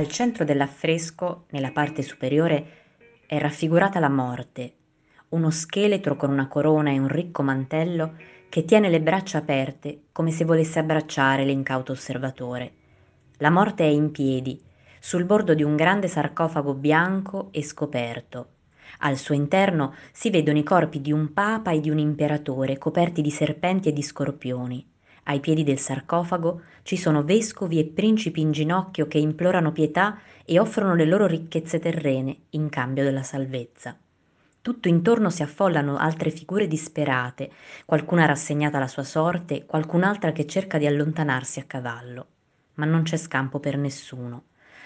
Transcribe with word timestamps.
Al 0.00 0.08
centro 0.08 0.44
dell'affresco, 0.44 1.44
nella 1.50 1.72
parte 1.72 2.00
superiore, 2.00 2.66
è 3.26 3.38
raffigurata 3.38 4.00
la 4.00 4.08
morte, 4.08 4.72
uno 5.28 5.50
scheletro 5.50 6.16
con 6.16 6.30
una 6.30 6.48
corona 6.48 6.90
e 6.90 6.98
un 6.98 7.06
ricco 7.06 7.42
mantello 7.42 8.14
che 8.48 8.64
tiene 8.64 8.88
le 8.88 9.02
braccia 9.02 9.36
aperte 9.36 10.04
come 10.10 10.30
se 10.30 10.46
volesse 10.46 10.78
abbracciare 10.78 11.44
l'incauto 11.44 11.92
osservatore. 11.92 12.72
La 13.40 13.50
morte 13.50 13.84
è 13.84 13.88
in 13.88 14.10
piedi, 14.10 14.58
sul 14.98 15.24
bordo 15.24 15.52
di 15.52 15.62
un 15.62 15.76
grande 15.76 16.08
sarcofago 16.08 16.72
bianco 16.72 17.48
e 17.50 17.62
scoperto. 17.62 18.52
Al 19.00 19.18
suo 19.18 19.34
interno 19.34 19.92
si 20.12 20.30
vedono 20.30 20.56
i 20.56 20.64
corpi 20.64 21.02
di 21.02 21.12
un 21.12 21.34
papa 21.34 21.72
e 21.72 21.80
di 21.80 21.90
un 21.90 21.98
imperatore 21.98 22.78
coperti 22.78 23.20
di 23.20 23.30
serpenti 23.30 23.90
e 23.90 23.92
di 23.92 24.02
scorpioni. 24.02 24.82
Ai 25.24 25.40
piedi 25.40 25.62
del 25.62 25.78
sarcofago 25.78 26.62
ci 26.82 26.96
sono 26.96 27.22
vescovi 27.22 27.78
e 27.78 27.84
principi 27.84 28.40
in 28.40 28.52
ginocchio 28.52 29.06
che 29.06 29.18
implorano 29.18 29.70
pietà 29.70 30.18
e 30.44 30.58
offrono 30.58 30.94
le 30.94 31.04
loro 31.04 31.26
ricchezze 31.26 31.78
terrene 31.78 32.36
in 32.50 32.68
cambio 32.68 33.04
della 33.04 33.22
salvezza. 33.22 33.96
Tutto 34.62 34.88
intorno 34.88 35.30
si 35.30 35.42
affollano 35.42 35.96
altre 35.96 36.30
figure 36.30 36.66
disperate, 36.66 37.50
qualcuna 37.84 38.26
rassegnata 38.26 38.76
alla 38.76 38.88
sua 38.88 39.04
sorte, 39.04 39.64
qualcun'altra 39.66 40.32
che 40.32 40.46
cerca 40.46 40.78
di 40.78 40.86
allontanarsi 40.86 41.60
a 41.60 41.64
cavallo. 41.64 42.26
Ma 42.74 42.84
non 42.86 43.02
c'è 43.02 43.16
scampo 43.16 43.60
per 43.60 43.76
nessuno. 43.76 44.44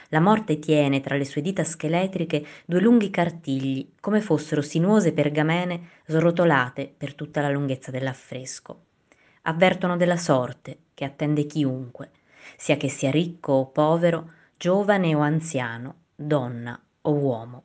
La 0.09 0.21
morte 0.21 0.59
tiene 0.59 1.01
tra 1.01 1.16
le 1.16 1.24
sue 1.24 1.43
dita 1.43 1.65
scheletriche 1.65 2.45
due 2.66 2.80
lunghi 2.80 3.10
cartigli, 3.10 3.95
come 4.01 4.21
fossero 4.21 4.62
sinuose 4.62 5.12
pergamene 5.12 5.88
srotolate 6.07 6.93
per 6.96 7.15
tutta 7.15 7.41
la 7.41 7.48
lunghezza 7.48 7.91
dell'affresco 7.91 8.93
avvertono 9.46 9.96
della 9.96 10.16
sorte 10.16 10.78
che 10.95 11.04
attende 11.04 11.46
chiunque, 11.46 12.10
sia 12.56 12.76
che 12.76 12.88
sia 12.88 13.10
ricco 13.10 13.52
o 13.52 13.66
povero, 13.66 14.30
giovane 14.56 15.14
o 15.14 15.20
anziano, 15.20 15.95
donna 16.14 16.78
o 17.02 17.12
uomo. 17.12 17.62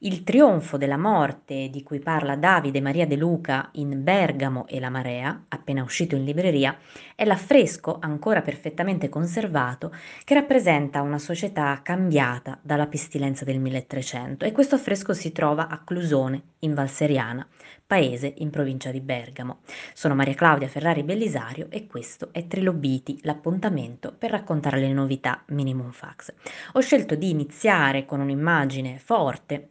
Il 0.00 0.24
trionfo 0.24 0.76
della 0.76 0.98
morte 0.98 1.70
di 1.70 1.82
cui 1.82 2.00
parla 2.00 2.36
Davide 2.36 2.82
Maria 2.82 3.06
De 3.06 3.16
Luca 3.16 3.70
in 3.72 4.04
Bergamo 4.04 4.66
e 4.66 4.78
la 4.78 4.90
Marea, 4.90 5.46
appena 5.48 5.82
uscito 5.82 6.14
in 6.14 6.24
libreria, 6.24 6.76
è 7.14 7.24
l'affresco 7.24 7.96
ancora 7.98 8.42
perfettamente 8.42 9.08
conservato 9.08 9.94
che 10.22 10.34
rappresenta 10.34 11.00
una 11.00 11.16
società 11.18 11.80
cambiata 11.82 12.58
dalla 12.60 12.88
pestilenza 12.88 13.46
del 13.46 13.58
1300 13.58 14.44
e 14.44 14.52
questo 14.52 14.74
affresco 14.74 15.14
si 15.14 15.32
trova 15.32 15.68
a 15.68 15.78
Clusone, 15.82 16.42
in 16.58 16.74
Valseriana, 16.74 17.48
paese 17.86 18.34
in 18.36 18.50
provincia 18.50 18.90
di 18.90 19.00
Bergamo. 19.00 19.60
Sono 19.94 20.14
Maria 20.14 20.34
Claudia 20.34 20.68
Ferrari 20.68 21.04
Bellisario 21.04 21.68
e 21.70 21.86
questo 21.86 22.28
è 22.32 22.46
Trilobiti, 22.46 23.20
l'appuntamento 23.22 24.12
per 24.12 24.30
raccontare 24.30 24.78
le 24.78 24.92
novità 24.92 25.42
Minimum 25.46 25.90
Fax. 25.90 26.34
Ho 26.72 26.80
scelto 26.80 27.14
di 27.14 27.30
iniziare 27.30 28.04
con 28.04 28.20
un'immagine 28.20 28.98
forte 28.98 29.70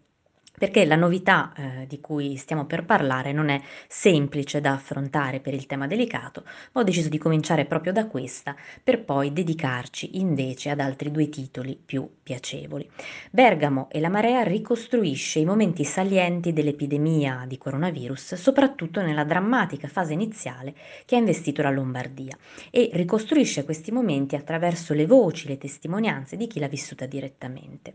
perché 0.57 0.85
la 0.85 0.95
novità 0.95 1.53
eh, 1.55 1.85
di 1.87 1.99
cui 1.99 2.35
stiamo 2.37 2.65
per 2.65 2.85
parlare 2.85 3.31
non 3.31 3.49
è 3.49 3.61
semplice 3.87 4.61
da 4.61 4.73
affrontare 4.73 5.39
per 5.39 5.53
il 5.53 5.65
tema 5.65 5.87
delicato, 5.87 6.43
ma 6.71 6.81
ho 6.81 6.83
deciso 6.83 7.09
di 7.09 7.17
cominciare 7.17 7.65
proprio 7.65 7.93
da 7.93 8.07
questa 8.07 8.55
per 8.83 9.03
poi 9.03 9.33
dedicarci 9.33 10.17
invece 10.19 10.69
ad 10.69 10.79
altri 10.79 11.11
due 11.11 11.29
titoli 11.29 11.79
più 11.83 12.07
piacevoli. 12.23 12.89
Bergamo 13.31 13.87
e 13.91 13.99
la 13.99 14.09
marea 14.09 14.43
ricostruisce 14.43 15.39
i 15.39 15.45
momenti 15.45 15.83
salienti 15.83 16.53
dell'epidemia 16.53 17.45
di 17.47 17.57
coronavirus, 17.57 18.35
soprattutto 18.35 19.01
nella 19.01 19.23
drammatica 19.23 19.87
fase 19.87 20.13
iniziale 20.13 20.73
che 21.05 21.15
ha 21.15 21.19
investito 21.19 21.61
la 21.61 21.69
Lombardia 21.69 22.37
e 22.71 22.89
ricostruisce 22.93 23.65
questi 23.65 23.91
momenti 23.91 24.35
attraverso 24.35 24.93
le 24.93 25.05
voci, 25.05 25.47
le 25.47 25.57
testimonianze 25.57 26.37
di 26.37 26.47
chi 26.47 26.59
l'ha 26.59 26.67
vissuta 26.67 27.05
direttamente. 27.05 27.93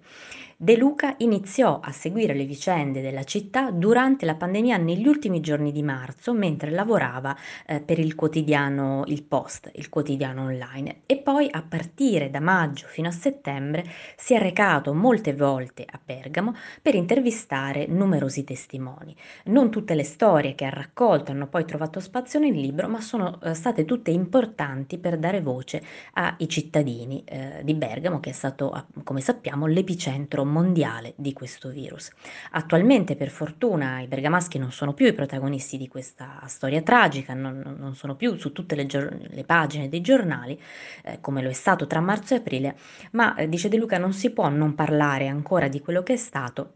De 0.57 0.77
Luca 0.77 1.15
iniziò 1.19 1.81
a 1.81 1.91
seguire 1.91 2.35
le 2.35 2.45
vicende 2.51 3.01
della 3.01 3.23
città 3.23 3.71
durante 3.71 4.27
la 4.27 4.35
pandemia 4.35 4.77
negli 4.77 5.07
ultimi 5.07 5.39
giorni 5.39 5.71
di 5.71 5.85
marzo, 5.85 6.33
mentre 6.33 6.73
lavorava 6.73 7.37
eh, 7.65 7.81
per 7.81 8.01
il 8.01 8.17
quotidiano 8.17 9.05
Il 9.07 9.23
Post, 9.23 9.71
il 9.75 9.89
quotidiano 9.89 10.43
online. 10.43 11.03
E 11.07 11.19
poi 11.19 11.49
a 11.49 11.63
partire 11.63 12.29
da 12.29 12.41
maggio 12.41 12.89
fino 12.89 13.07
a 13.07 13.13
settembre 13.13 13.85
si 14.17 14.35
è 14.35 14.41
recato 14.41 14.93
molte 14.93 15.33
volte 15.33 15.87
a 15.89 16.01
Bergamo 16.05 16.57
per 16.83 16.97
intervistare 16.97 17.87
numerosi 17.87 18.43
testimoni. 18.43 19.15
Non 19.45 19.71
tutte 19.71 19.95
le 19.95 20.03
storie 20.03 20.57
che 20.57 20.65
ha 20.65 20.71
raccolto 20.71 21.31
hanno 21.31 21.47
poi 21.47 21.65
trovato 21.65 22.01
spazio 22.01 22.41
nel 22.41 22.59
libro, 22.59 22.89
ma 22.89 23.01
sono 23.01 23.41
eh, 23.43 23.55
state 23.55 23.85
tutte 23.85 24.11
importanti 24.11 24.99
per 24.99 25.19
dare 25.19 25.41
voce 25.41 25.81
ai 26.15 26.49
cittadini 26.49 27.23
eh, 27.25 27.61
di 27.63 27.75
Bergamo, 27.75 28.19
che 28.19 28.31
è 28.31 28.33
stato, 28.33 28.89
come 29.05 29.21
sappiamo, 29.21 29.67
l'epicentro 29.67 30.45
mondiale 30.45 31.13
di 31.15 31.33
questo 31.33 31.69
virus. 31.69 32.11
Attualmente, 32.53 33.17
per 33.17 33.31
fortuna, 33.31 34.01
i 34.01 34.07
bergamaschi 34.07 34.59
non 34.59 34.73
sono 34.73 34.95
più 34.95 35.07
i 35.07 35.13
protagonisti 35.13 35.77
di 35.77 35.89
questa 35.89 36.43
storia 36.47 36.83
tragica, 36.83 37.35
non, 37.35 37.77
non 37.79 37.95
sono 37.95 38.17
più 38.17 38.37
su 38.37 38.53
tutte 38.53 38.75
le, 38.75 38.87
le 39.29 39.45
pagine 39.45 39.89
dei 39.89 40.01
giornali, 40.01 40.61
eh, 41.05 41.21
come 41.21 41.43
lo 41.43 41.49
è 41.49 41.53
stato 41.53 41.87
tra 41.87 42.01
marzo 42.01 42.35
e 42.35 42.39
aprile, 42.39 42.77
ma, 43.13 43.35
eh, 43.37 43.49
dice 43.49 43.69
De 43.69 43.77
Luca, 43.77 43.99
non 43.99 44.13
si 44.13 44.31
può 44.31 44.49
non 44.49 44.75
parlare 44.75 45.29
ancora 45.29 45.69
di 45.69 45.81
quello 45.81 46.03
che 46.03 46.15
è 46.15 46.17
stato 46.17 46.75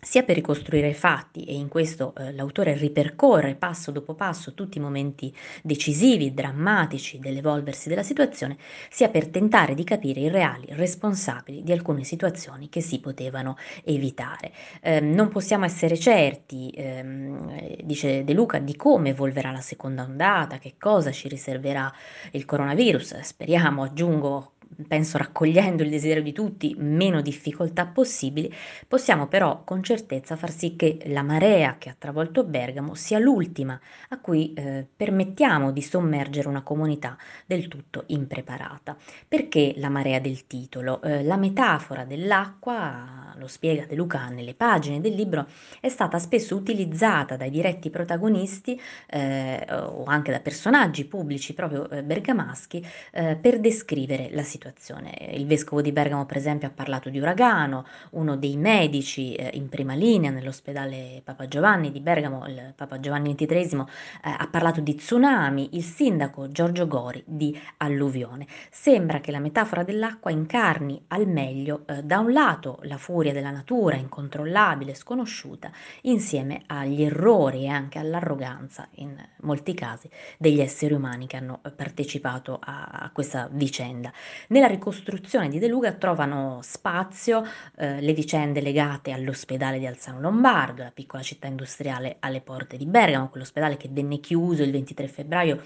sia 0.00 0.22
per 0.22 0.36
ricostruire 0.36 0.88
i 0.88 0.94
fatti, 0.94 1.44
e 1.44 1.54
in 1.54 1.68
questo 1.68 2.14
eh, 2.16 2.32
l'autore 2.32 2.74
ripercorre 2.74 3.56
passo 3.56 3.90
dopo 3.90 4.14
passo 4.14 4.54
tutti 4.54 4.78
i 4.78 4.80
momenti 4.80 5.34
decisivi, 5.62 6.32
drammatici 6.32 7.18
dell'evolversi 7.18 7.88
della 7.88 8.04
situazione, 8.04 8.56
sia 8.90 9.08
per 9.08 9.28
tentare 9.28 9.74
di 9.74 9.84
capire 9.84 10.20
i 10.20 10.28
reali 10.28 10.66
responsabili 10.70 11.62
di 11.62 11.72
alcune 11.72 12.04
situazioni 12.04 12.68
che 12.68 12.80
si 12.80 13.00
potevano 13.00 13.56
evitare. 13.84 14.52
Eh, 14.80 15.00
non 15.00 15.28
possiamo 15.28 15.64
essere 15.64 15.98
certi, 15.98 16.70
ehm, 16.76 17.82
dice 17.82 18.22
De 18.24 18.32
Luca, 18.32 18.58
di 18.58 18.76
come 18.76 19.10
evolverà 19.10 19.50
la 19.50 19.60
seconda 19.60 20.04
ondata, 20.04 20.58
che 20.58 20.74
cosa 20.78 21.10
ci 21.10 21.28
riserverà 21.28 21.92
il 22.32 22.44
coronavirus, 22.44 23.18
speriamo, 23.20 23.82
aggiungo, 23.82 24.52
penso 24.86 25.18
raccogliendo 25.18 25.82
il 25.82 25.90
desiderio 25.90 26.22
di 26.22 26.32
tutti, 26.32 26.74
meno 26.78 27.20
difficoltà 27.20 27.86
possibili, 27.86 28.52
possiamo 28.86 29.26
però 29.26 29.64
con 29.64 29.82
certezza 29.82 30.36
far 30.36 30.50
sì 30.50 30.76
che 30.76 30.98
la 31.06 31.22
marea 31.22 31.76
che 31.78 31.88
ha 31.90 31.96
travolto 31.98 32.44
Bergamo 32.44 32.94
sia 32.94 33.18
l'ultima 33.18 33.78
a 34.10 34.18
cui 34.20 34.52
eh, 34.54 34.86
permettiamo 34.94 35.72
di 35.72 35.82
sommergere 35.82 36.48
una 36.48 36.62
comunità 36.62 37.16
del 37.46 37.68
tutto 37.68 38.04
impreparata. 38.06 38.96
Perché 39.26 39.74
la 39.76 39.88
marea 39.88 40.20
del 40.20 40.46
titolo? 40.46 41.02
Eh, 41.02 41.22
la 41.24 41.36
metafora 41.36 42.04
dell'acqua, 42.04 43.17
lo 43.36 43.46
spiega 43.46 43.84
De 43.86 43.94
Luca 43.94 44.28
nelle 44.28 44.54
pagine 44.54 45.00
del 45.00 45.14
libro, 45.14 45.46
è 45.80 45.88
stata 45.88 46.18
spesso 46.18 46.56
utilizzata 46.56 47.36
dai 47.36 47.50
diretti 47.50 47.90
protagonisti 47.90 48.80
eh, 49.08 49.66
o 49.70 50.04
anche 50.04 50.30
da 50.30 50.40
personaggi 50.40 51.04
pubblici 51.04 51.54
proprio 51.54 51.88
eh, 51.90 52.02
bergamaschi 52.02 52.84
eh, 53.12 53.36
per 53.36 53.60
descrivere 53.60 54.30
la 54.32 54.42
situazione. 54.42 55.16
Il 55.32 55.46
vescovo 55.46 55.82
di 55.82 55.92
Bergamo, 55.92 56.26
per 56.26 56.36
esempio, 56.36 56.68
ha 56.68 56.72
parlato 56.72 57.08
di 57.10 57.18
uragano, 57.18 57.86
uno 58.10 58.36
dei 58.36 58.56
medici 58.56 59.34
eh, 59.34 59.50
in 59.54 59.68
prima 59.68 59.94
linea 59.94 60.30
nell'ospedale 60.30 61.20
Papa 61.24 61.48
Giovanni 61.48 61.90
di 61.90 62.00
Bergamo, 62.00 62.46
il 62.46 62.72
Papa 62.74 63.00
Giovanni 63.00 63.34
XXIII, 63.34 63.80
eh, 63.80 64.34
ha 64.36 64.48
parlato 64.50 64.80
di 64.80 64.94
tsunami, 64.94 65.70
il 65.72 65.82
sindaco 65.82 66.50
Giorgio 66.50 66.86
Gori 66.86 67.22
di 67.26 67.58
alluvione. 67.78 68.46
Sembra 68.70 69.20
che 69.20 69.30
la 69.30 69.40
metafora 69.40 69.82
dell'acqua 69.82 70.30
incarni 70.30 71.02
al 71.08 71.26
meglio, 71.26 71.84
da 72.02 72.18
un 72.18 72.32
lato, 72.32 72.78
la 72.82 72.96
furia 72.96 73.17
della 73.18 73.50
natura 73.50 73.96
incontrollabile, 73.96 74.94
sconosciuta, 74.94 75.70
insieme 76.02 76.62
agli 76.66 77.02
errori 77.02 77.64
e 77.64 77.68
anche 77.68 77.98
all'arroganza, 77.98 78.88
in 78.96 79.16
molti 79.40 79.74
casi, 79.74 80.08
degli 80.38 80.60
esseri 80.60 80.94
umani 80.94 81.26
che 81.26 81.36
hanno 81.36 81.60
partecipato 81.76 82.58
a, 82.62 82.84
a 82.84 83.10
questa 83.10 83.48
vicenda. 83.50 84.12
Nella 84.48 84.66
ricostruzione 84.66 85.48
di 85.48 85.58
De 85.58 85.68
Luca 85.68 85.92
trovano 85.92 86.60
spazio 86.62 87.44
eh, 87.76 88.00
le 88.00 88.12
vicende 88.12 88.60
legate 88.60 89.12
all'ospedale 89.12 89.78
di 89.78 89.86
Alzano 89.86 90.20
Lombardo, 90.20 90.82
la 90.82 90.92
piccola 90.92 91.22
città 91.22 91.46
industriale 91.46 92.16
alle 92.20 92.40
porte 92.40 92.76
di 92.76 92.86
Bergamo, 92.86 93.28
quell'ospedale 93.28 93.76
che 93.76 93.88
venne 93.90 94.20
chiuso 94.20 94.62
il 94.62 94.70
23 94.70 95.08
febbraio 95.08 95.62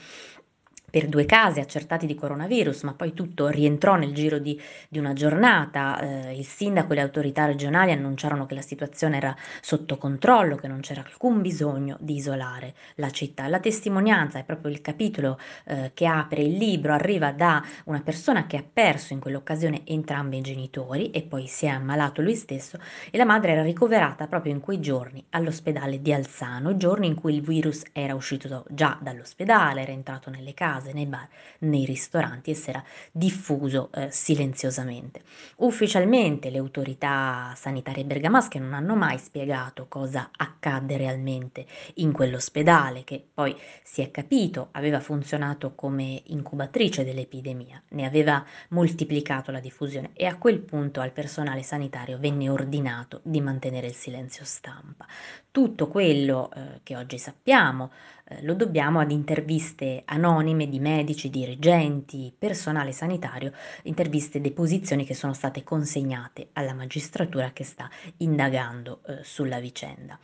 per 0.92 1.08
due 1.08 1.24
casi 1.24 1.58
accertati 1.58 2.04
di 2.04 2.14
coronavirus, 2.14 2.82
ma 2.82 2.92
poi 2.92 3.14
tutto 3.14 3.48
rientrò 3.48 3.94
nel 3.94 4.12
giro 4.12 4.38
di, 4.38 4.60
di 4.90 4.98
una 4.98 5.14
giornata. 5.14 5.98
Eh, 6.00 6.36
il 6.36 6.44
sindaco 6.44 6.92
e 6.92 6.96
le 6.96 7.00
autorità 7.00 7.46
regionali 7.46 7.92
annunciarono 7.92 8.44
che 8.44 8.54
la 8.54 8.60
situazione 8.60 9.16
era 9.16 9.34
sotto 9.62 9.96
controllo, 9.96 10.56
che 10.56 10.68
non 10.68 10.80
c'era 10.80 11.00
alcun 11.00 11.40
bisogno 11.40 11.96
di 11.98 12.16
isolare 12.16 12.74
la 12.96 13.08
città. 13.08 13.48
La 13.48 13.58
testimonianza 13.58 14.38
è 14.38 14.44
proprio 14.44 14.70
il 14.70 14.82
capitolo 14.82 15.38
eh, 15.64 15.92
che 15.94 16.04
apre 16.04 16.42
il 16.42 16.58
libro, 16.58 16.92
arriva 16.92 17.32
da 17.32 17.64
una 17.84 18.02
persona 18.02 18.46
che 18.46 18.58
ha 18.58 18.64
perso 18.70 19.14
in 19.14 19.20
quell'occasione 19.20 19.86
entrambi 19.86 20.36
i 20.36 20.42
genitori 20.42 21.10
e 21.10 21.22
poi 21.22 21.46
si 21.46 21.64
è 21.64 21.70
ammalato 21.70 22.20
lui 22.20 22.34
stesso 22.34 22.78
e 23.10 23.16
la 23.16 23.24
madre 23.24 23.52
era 23.52 23.62
ricoverata 23.62 24.26
proprio 24.26 24.52
in 24.52 24.60
quei 24.60 24.78
giorni 24.78 25.24
all'ospedale 25.30 26.02
di 26.02 26.12
Alzano, 26.12 26.76
giorni 26.76 27.06
in 27.06 27.14
cui 27.14 27.34
il 27.34 27.40
virus 27.40 27.82
era 27.92 28.14
uscito 28.14 28.64
già 28.68 28.98
dall'ospedale, 29.00 29.80
era 29.80 29.92
entrato 29.92 30.28
nelle 30.28 30.52
case 30.52 30.81
case, 30.82 30.92
nei 30.92 31.06
bar, 31.06 31.26
nei 31.60 31.84
ristoranti 31.84 32.50
e 32.50 32.54
si 32.54 32.70
era 32.70 32.82
diffuso 33.10 33.90
eh, 33.94 34.10
silenziosamente. 34.10 35.22
Ufficialmente 35.56 36.50
le 36.50 36.58
autorità 36.58 37.54
sanitarie 37.56 38.04
bergamasche 38.04 38.58
non 38.58 38.74
hanno 38.74 38.96
mai 38.96 39.18
spiegato 39.18 39.86
cosa 39.88 40.30
accadde 40.36 40.96
realmente 40.96 41.66
in 41.94 42.12
quell'ospedale 42.12 43.04
che 43.04 43.24
poi 43.32 43.56
si 43.82 44.02
è 44.02 44.10
capito 44.10 44.68
aveva 44.72 45.00
funzionato 45.00 45.74
come 45.74 46.22
incubatrice 46.26 47.04
dell'epidemia, 47.04 47.80
ne 47.90 48.04
aveva 48.04 48.44
moltiplicato 48.70 49.50
la 49.50 49.60
diffusione 49.60 50.10
e 50.14 50.26
a 50.26 50.36
quel 50.36 50.58
punto 50.58 51.00
al 51.00 51.12
personale 51.12 51.62
sanitario 51.62 52.18
venne 52.18 52.48
ordinato 52.48 53.20
di 53.22 53.40
mantenere 53.40 53.86
il 53.86 53.94
silenzio 53.94 54.44
stampa. 54.44 55.06
Tutto 55.52 55.88
quello 55.88 56.50
eh, 56.50 56.80
che 56.82 56.96
oggi 56.96 57.18
sappiamo 57.18 57.92
eh, 58.24 58.42
lo 58.42 58.54
dobbiamo 58.54 59.00
ad 59.00 59.10
interviste 59.10 60.00
anonime 60.06 60.66
di 60.66 60.80
medici, 60.80 61.28
dirigenti, 61.28 62.34
personale 62.36 62.90
sanitario, 62.92 63.52
interviste 63.82 64.40
deposizioni 64.40 65.04
che 65.04 65.12
sono 65.12 65.34
state 65.34 65.62
consegnate 65.62 66.48
alla 66.54 66.72
magistratura 66.72 67.50
che 67.52 67.64
sta 67.64 67.90
indagando 68.16 69.02
eh, 69.06 69.18
sulla 69.24 69.60
vicenda. 69.60 70.18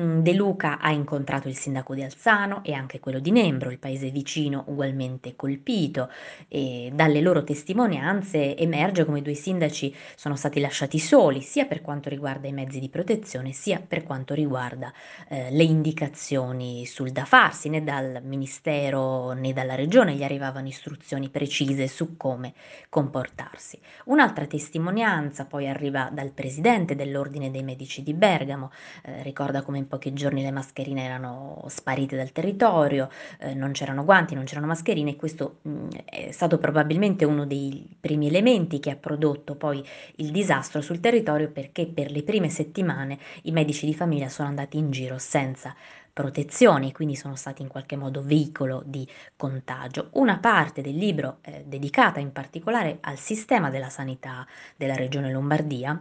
Mm, 0.00 0.20
De 0.20 0.32
Luca 0.32 0.78
ha 0.78 0.92
incontrato 0.92 1.48
il 1.48 1.56
sindaco 1.56 1.94
di 1.94 2.02
Alzano 2.02 2.62
e 2.64 2.72
anche 2.72 3.00
quello 3.00 3.18
di 3.18 3.30
Nembro, 3.30 3.70
il 3.70 3.78
paese 3.78 4.10
vicino 4.10 4.64
ugualmente 4.68 5.36
colpito 5.36 6.08
e 6.48 6.90
dalle 6.94 7.20
loro 7.20 7.44
testimonianze 7.44 8.56
emerge 8.56 9.04
come 9.04 9.18
i 9.18 9.22
due 9.22 9.34
sindaci 9.34 9.94
sono 10.14 10.36
stati 10.36 10.60
lasciati 10.60 10.98
soli 10.98 11.42
sia 11.42 11.66
per 11.66 11.82
quanto 11.82 12.08
riguarda 12.08 12.48
i 12.48 12.52
mezzi 12.52 12.80
di 12.80 12.88
protezione 12.88 13.52
sia 13.52 13.82
per 13.86 14.02
quanto 14.04 14.32
riguarda 14.32 14.92
eh, 15.28 15.50
le 15.50 15.64
indicazioni 15.64 16.86
sul 16.86 17.10
da 17.10 17.24
farsi, 17.24 17.68
né 17.68 17.82
dal 17.82 18.20
ministero 18.22 19.32
né 19.32 19.52
dalla 19.52 19.74
regione 19.74 20.14
gli 20.14 20.22
arrivavano 20.22 20.68
istruzioni 20.68 21.28
precise 21.28 21.88
su 21.88 22.16
come 22.16 22.54
comportarsi. 22.88 23.78
Un'altra 24.06 24.46
testimonianza 24.46 25.44
poi 25.44 25.68
arriva 25.68 26.08
dal 26.12 26.30
presidente 26.30 26.94
dell'ordine 26.94 27.50
dei 27.50 27.62
medici 27.62 28.02
di 28.02 28.14
Bergamo, 28.14 28.70
eh, 29.02 29.22
ricorda 29.22 29.62
come 29.62 29.78
in 29.78 29.88
pochi 29.90 30.12
giorni 30.12 30.42
le 30.42 30.52
mascherine 30.52 31.04
erano 31.04 31.64
sparite 31.66 32.16
dal 32.16 32.30
territorio, 32.30 33.10
eh, 33.40 33.54
non 33.54 33.72
c'erano 33.72 34.04
guanti, 34.04 34.36
non 34.36 34.44
c'erano 34.44 34.68
mascherine 34.68 35.10
e 35.10 35.16
questo 35.16 35.58
mh, 35.62 35.70
mm, 35.70 35.88
è 36.04 36.30
stato 36.30 36.58
probabilmente 36.58 37.24
uno 37.24 37.44
dei 37.44 37.84
primi 37.98 38.28
elementi 38.28 38.78
che 38.78 38.90
ha 38.90 38.96
prodotto 38.96 39.56
poi 39.56 39.84
il 40.16 40.30
disastro 40.30 40.80
sul 40.80 41.00
territorio 41.00 41.50
perché 41.50 41.86
per 41.86 42.12
le 42.12 42.22
prime 42.22 42.48
settimane 42.48 43.18
i 43.42 43.50
medici 43.50 43.84
di 43.84 43.94
famiglia 43.94 44.28
sono 44.28 44.48
andati 44.48 44.78
in 44.78 44.92
giro 44.92 45.18
senza 45.18 45.74
protezioni, 46.12 46.92
quindi 46.92 47.16
sono 47.16 47.34
stati 47.34 47.62
in 47.62 47.68
qualche 47.68 47.96
modo 47.96 48.22
veicolo 48.22 48.82
di 48.84 49.06
contagio. 49.36 50.10
Una 50.12 50.38
parte 50.38 50.82
del 50.82 50.96
libro 50.96 51.38
è 51.40 51.62
dedicata 51.66 52.20
in 52.20 52.30
particolare 52.32 52.98
al 53.00 53.18
sistema 53.18 53.70
della 53.70 53.88
sanità 53.88 54.46
della 54.76 54.94
regione 54.94 55.32
Lombardia 55.32 56.00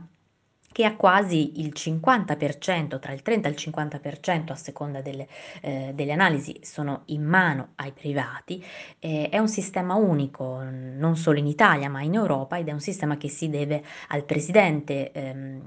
che 0.71 0.85
ha 0.85 0.95
quasi 0.95 1.59
il 1.61 1.73
50%, 1.75 2.99
tra 2.99 3.11
il 3.11 3.21
30 3.21 3.47
e 3.47 3.51
il 3.51 3.57
50% 3.57 4.51
a 4.51 4.55
seconda 4.55 5.01
delle, 5.01 5.27
eh, 5.61 5.91
delle 5.93 6.11
analisi, 6.11 6.59
sono 6.63 7.03
in 7.05 7.23
mano 7.23 7.69
ai 7.75 7.91
privati. 7.91 8.63
Eh, 8.99 9.29
è 9.29 9.37
un 9.39 9.47
sistema 9.47 9.95
unico 9.95 10.61
non 10.61 11.15
solo 11.17 11.39
in 11.39 11.47
Italia 11.47 11.89
ma 11.89 12.01
in 12.01 12.13
Europa 12.13 12.57
ed 12.57 12.67
è 12.67 12.71
un 12.71 12.79
sistema 12.79 13.17
che 13.17 13.29
si 13.29 13.49
deve 13.49 13.83
al 14.09 14.23
presidente 14.23 15.11
ehm, 15.11 15.61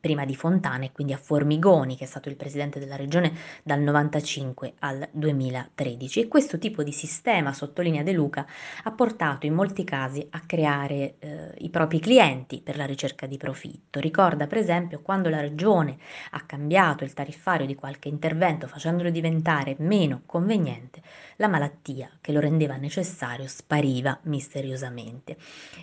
prima 0.00 0.24
di 0.24 0.34
Fontana 0.34 0.84
e 0.84 0.92
quindi 0.92 1.12
a 1.12 1.16
Formigoni 1.16 1.96
che 1.96 2.04
è 2.04 2.06
stato 2.06 2.28
il 2.28 2.36
presidente 2.36 2.78
della 2.78 2.96
regione 2.96 3.32
dal 3.62 3.80
95 3.80 4.74
al 4.80 5.08
2013 5.12 6.20
e 6.20 6.28
questo 6.28 6.58
tipo 6.58 6.82
di 6.82 6.92
sistema, 6.92 7.52
sottolinea 7.52 8.02
De 8.02 8.12
Luca, 8.12 8.46
ha 8.82 8.90
portato 8.90 9.46
in 9.46 9.54
molti 9.54 9.84
casi 9.84 10.26
a 10.30 10.40
creare 10.44 11.14
eh, 11.18 11.52
i 11.58 11.70
propri 11.70 12.00
clienti 12.00 12.60
per 12.60 12.76
la 12.76 12.84
ricerca 12.84 13.26
di 13.26 13.36
profitto. 13.36 14.00
Ricordo 14.00 14.23
ricorda 14.24 14.46
per 14.46 14.58
esempio 14.58 15.00
quando 15.02 15.28
la 15.28 15.40
regione 15.40 15.98
ha 16.30 16.40
cambiato 16.46 17.04
il 17.04 17.12
tariffario 17.12 17.66
di 17.66 17.74
qualche 17.74 18.08
intervento 18.08 18.66
facendolo 18.66 19.10
diventare 19.10 19.76
meno 19.78 20.22
conveniente, 20.24 21.02
la 21.36 21.48
malattia 21.48 22.10
che 22.20 22.32
lo 22.32 22.40
rendeva 22.40 22.76
necessario 22.76 23.46
spariva 23.46 24.18
misteriosamente. 24.22 25.36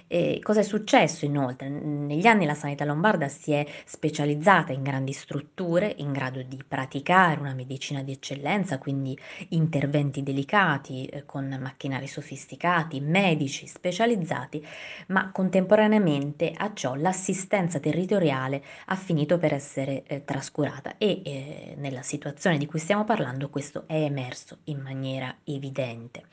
E 0.08 0.40
cosa 0.42 0.62
è 0.62 0.64
successo 0.64 1.26
inoltre? 1.26 1.70
Negli 1.70 2.26
anni 2.26 2.46
la 2.46 2.56
sanità 2.56 2.84
lombarda 2.84 3.28
si 3.28 3.52
è 3.52 3.66
specializzata 3.86 4.72
in 4.72 4.82
grandi 4.82 5.12
strutture 5.12 5.94
in 5.98 6.12
grado 6.12 6.42
di 6.42 6.60
praticare 6.68 7.40
una 7.40 7.54
medicina 7.54 8.02
di 8.02 8.14
eccellenza, 8.14 8.80
quindi 8.80 9.18
interventi 9.50 10.24
delicati 10.24 11.06
eh, 11.06 11.26
con 11.26 11.56
macchinari 11.62 12.08
sofisticati, 12.08 13.00
medici 13.02 13.68
specializzati, 13.68 14.66
ma 15.08 15.32
contemporaneamente 15.32 16.54
a 16.56 16.72
ciò 16.74 16.96
l'assistenza 16.96 17.80
territoriale 17.80 18.30
materiale 18.32 18.64
ha 18.86 18.96
finito 18.96 19.38
per 19.38 19.54
essere 19.54 20.04
eh, 20.08 20.24
trascurata 20.24 20.96
e 20.98 21.22
eh, 21.24 21.76
nella 21.78 22.02
situazione 22.02 22.58
di 22.58 22.66
cui 22.66 22.80
stiamo 22.80 23.04
parlando 23.04 23.50
questo 23.50 23.84
è 23.88 23.96
emerso 23.96 24.60
in 24.66 24.80
maniera 24.80 25.36
evidente. 25.44 26.24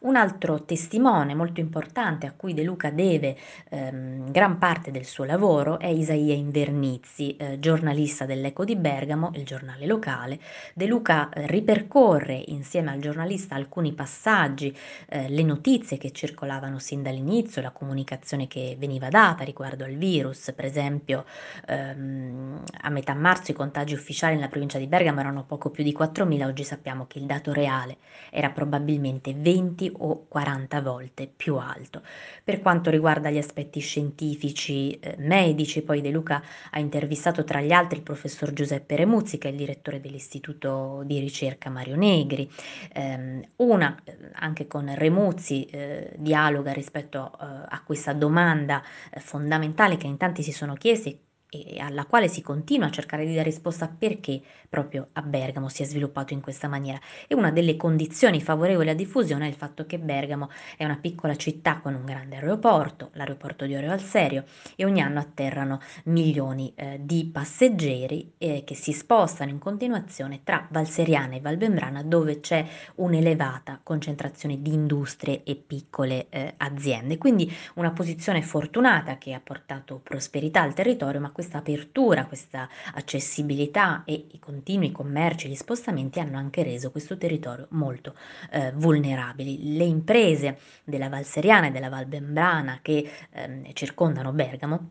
Un 0.00 0.16
altro 0.16 0.64
testimone 0.64 1.34
molto 1.34 1.60
importante 1.60 2.26
a 2.26 2.32
cui 2.32 2.54
De 2.54 2.62
Luca 2.62 2.90
deve 2.90 3.36
ehm, 3.70 4.30
gran 4.30 4.58
parte 4.58 4.90
del 4.90 5.04
suo 5.04 5.24
lavoro 5.24 5.78
è 5.78 5.86
Isaia 5.86 6.34
Invernizzi, 6.34 7.36
eh, 7.36 7.58
giornalista 7.58 8.26
dell'Eco 8.26 8.64
di 8.64 8.76
Bergamo, 8.76 9.30
il 9.34 9.44
giornale 9.44 9.86
locale. 9.86 10.38
De 10.74 10.86
Luca 10.86 11.30
eh, 11.30 11.46
ripercorre 11.46 12.42
insieme 12.46 12.90
al 12.90 13.00
giornalista 13.00 13.54
alcuni 13.54 13.92
passaggi, 13.92 14.76
eh, 15.08 15.28
le 15.28 15.42
notizie 15.42 15.96
che 15.98 16.12
circolavano 16.12 16.78
sin 16.78 17.02
dall'inizio, 17.02 17.62
la 17.62 17.70
comunicazione 17.70 18.46
che 18.46 18.76
veniva 18.78 19.08
data 19.08 19.44
riguardo 19.44 19.84
al 19.84 19.94
virus, 19.94 20.52
per 20.54 20.66
esempio 20.66 21.24
ehm, 21.66 22.62
a 22.82 22.90
metà 22.90 23.14
marzo 23.14 23.50
i 23.50 23.54
contagi 23.54 23.94
ufficiali 23.94 24.34
nella 24.34 24.48
provincia 24.48 24.78
di 24.78 24.86
Bergamo 24.86 25.20
erano 25.20 25.44
poco 25.44 25.70
più 25.70 25.82
di 25.82 25.94
4.000, 25.98 26.44
oggi 26.44 26.64
sappiamo 26.64 27.06
che 27.06 27.18
il 27.18 27.26
dato 27.26 27.52
reale 27.52 27.98
era 28.30 28.50
probabilmente 28.50 29.34
20 29.34 29.92
o 29.98 30.26
40 30.28 30.80
volte 30.80 31.30
più 31.34 31.56
alto. 31.56 32.02
Per 32.44 32.60
quanto 32.60 32.90
riguarda 32.90 33.30
gli 33.30 33.38
aspetti 33.38 33.80
scientifici, 33.80 34.98
eh, 34.98 35.16
medici, 35.18 35.82
poi 35.82 36.00
De 36.00 36.10
Luca 36.10 36.42
ha 36.70 36.78
intervistato 36.78 37.44
tra 37.44 37.60
gli 37.60 37.72
altri 37.72 37.98
il 37.98 38.02
professor 38.04 38.52
Giuseppe 38.52 38.96
Remuzzi, 38.96 39.38
che 39.38 39.48
è 39.48 39.50
il 39.50 39.56
direttore 39.56 40.00
dell'istituto 40.00 41.02
di 41.04 41.18
ricerca 41.18 41.70
Mario 41.70 41.96
Negri. 41.96 42.50
Eh, 42.92 43.48
una, 43.56 43.96
eh, 44.04 44.16
anche 44.34 44.66
con 44.66 44.92
Remuzzi, 44.94 45.64
eh, 45.66 46.12
dialoga 46.16 46.72
rispetto 46.72 47.32
eh, 47.40 47.44
a 47.68 47.82
questa 47.84 48.12
domanda 48.12 48.82
eh, 49.10 49.20
fondamentale 49.20 49.96
che 49.96 50.06
in 50.06 50.16
tanti 50.16 50.42
si 50.42 50.52
sono 50.52 50.74
chiesti 50.74 51.18
e 51.48 51.78
alla 51.78 52.04
quale 52.04 52.28
si 52.28 52.42
continua 52.42 52.88
a 52.88 52.90
cercare 52.90 53.24
di 53.24 53.34
dare 53.34 53.48
risposta 53.48 53.88
perché 53.88 54.40
proprio 54.68 55.08
a 55.12 55.22
Bergamo 55.22 55.68
si 55.68 55.82
è 55.82 55.86
sviluppato 55.86 56.32
in 56.32 56.40
questa 56.40 56.68
maniera. 56.68 56.98
E 57.26 57.34
una 57.34 57.50
delle 57.50 57.76
condizioni 57.76 58.40
favorevoli 58.40 58.88
alla 58.88 58.96
diffusione 58.96 59.46
è 59.46 59.48
il 59.48 59.54
fatto 59.54 59.86
che 59.86 59.98
Bergamo 59.98 60.50
è 60.76 60.84
una 60.84 60.98
piccola 61.00 61.36
città 61.36 61.78
con 61.78 61.94
un 61.94 62.04
grande 62.04 62.36
aeroporto, 62.36 63.10
l'aeroporto 63.14 63.64
di 63.66 63.74
Oreo 63.74 63.92
al 63.92 64.00
Serio, 64.00 64.44
e 64.74 64.84
ogni 64.84 65.00
anno 65.00 65.20
atterrano 65.20 65.80
milioni 66.04 66.72
eh, 66.74 67.00
di 67.00 67.28
passeggeri 67.32 68.34
eh, 68.38 68.62
che 68.64 68.74
si 68.74 68.92
spostano 68.92 69.50
in 69.50 69.58
continuazione 69.58 70.40
tra 70.42 70.66
Valseriana 70.70 71.36
e 71.36 71.40
Valbembrana 71.40 72.02
dove 72.02 72.40
c'è 72.40 72.66
un'elevata 72.96 73.80
concentrazione 73.82 74.60
di 74.60 74.72
industrie 74.72 75.42
e 75.44 75.54
piccole 75.54 76.26
eh, 76.28 76.54
aziende. 76.56 77.18
Quindi 77.18 77.52
una 77.74 77.92
posizione 77.92 78.42
fortunata 78.42 79.18
che 79.18 79.32
ha 79.32 79.40
portato 79.42 80.00
prosperità 80.02 80.62
al 80.62 80.74
territorio, 80.74 81.20
ma 81.20 81.30
questa 81.36 81.58
apertura, 81.58 82.24
questa 82.24 82.66
accessibilità 82.94 84.04
e 84.06 84.28
i 84.30 84.38
continui 84.38 84.90
commerci, 84.90 85.50
gli 85.50 85.54
spostamenti 85.54 86.18
hanno 86.18 86.38
anche 86.38 86.62
reso 86.62 86.90
questo 86.90 87.18
territorio 87.18 87.66
molto 87.72 88.14
eh, 88.50 88.72
vulnerabile. 88.74 89.54
Le 89.60 89.84
imprese 89.84 90.58
della 90.82 91.10
Val 91.10 91.26
Seriana 91.26 91.66
e 91.66 91.72
della 91.72 91.90
Val 91.90 92.06
Bembrana 92.06 92.78
che 92.80 93.06
eh, 93.32 93.70
circondano 93.74 94.32
Bergamo 94.32 94.88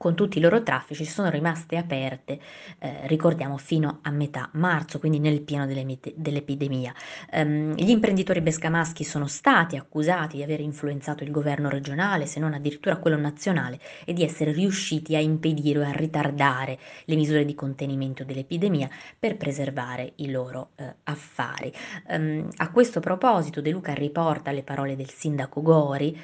con 0.00 0.14
tutti 0.14 0.38
i 0.38 0.40
loro 0.40 0.62
traffici 0.62 1.04
sono 1.04 1.28
rimaste 1.28 1.76
aperte, 1.76 2.40
eh, 2.78 3.00
ricordiamo, 3.02 3.58
fino 3.58 3.98
a 4.00 4.10
metà 4.10 4.48
marzo, 4.54 4.98
quindi 4.98 5.18
nel 5.18 5.42
pieno 5.42 5.66
dell'epidemia. 5.66 6.94
Um, 7.32 7.74
gli 7.74 7.90
imprenditori 7.90 8.40
bescamaschi 8.40 9.04
sono 9.04 9.26
stati 9.26 9.76
accusati 9.76 10.38
di 10.38 10.42
aver 10.42 10.60
influenzato 10.60 11.22
il 11.22 11.30
governo 11.30 11.68
regionale, 11.68 12.24
se 12.24 12.40
non 12.40 12.54
addirittura 12.54 12.96
quello 12.96 13.18
nazionale, 13.18 13.78
e 14.06 14.14
di 14.14 14.24
essere 14.24 14.52
riusciti 14.52 15.16
a 15.16 15.20
impedire 15.20 15.80
o 15.80 15.82
a 15.82 15.92
ritardare 15.92 16.78
le 17.04 17.14
misure 17.14 17.44
di 17.44 17.54
contenimento 17.54 18.24
dell'epidemia 18.24 18.88
per 19.18 19.36
preservare 19.36 20.14
i 20.16 20.30
loro 20.30 20.70
eh, 20.76 20.94
affari. 21.04 21.70
Um, 22.08 22.48
a 22.56 22.70
questo 22.70 23.00
proposito 23.00 23.60
De 23.60 23.70
Luca 23.70 23.92
riporta 23.92 24.50
le 24.50 24.62
parole 24.62 24.96
del 24.96 25.10
sindaco 25.10 25.60
Gori, 25.60 26.18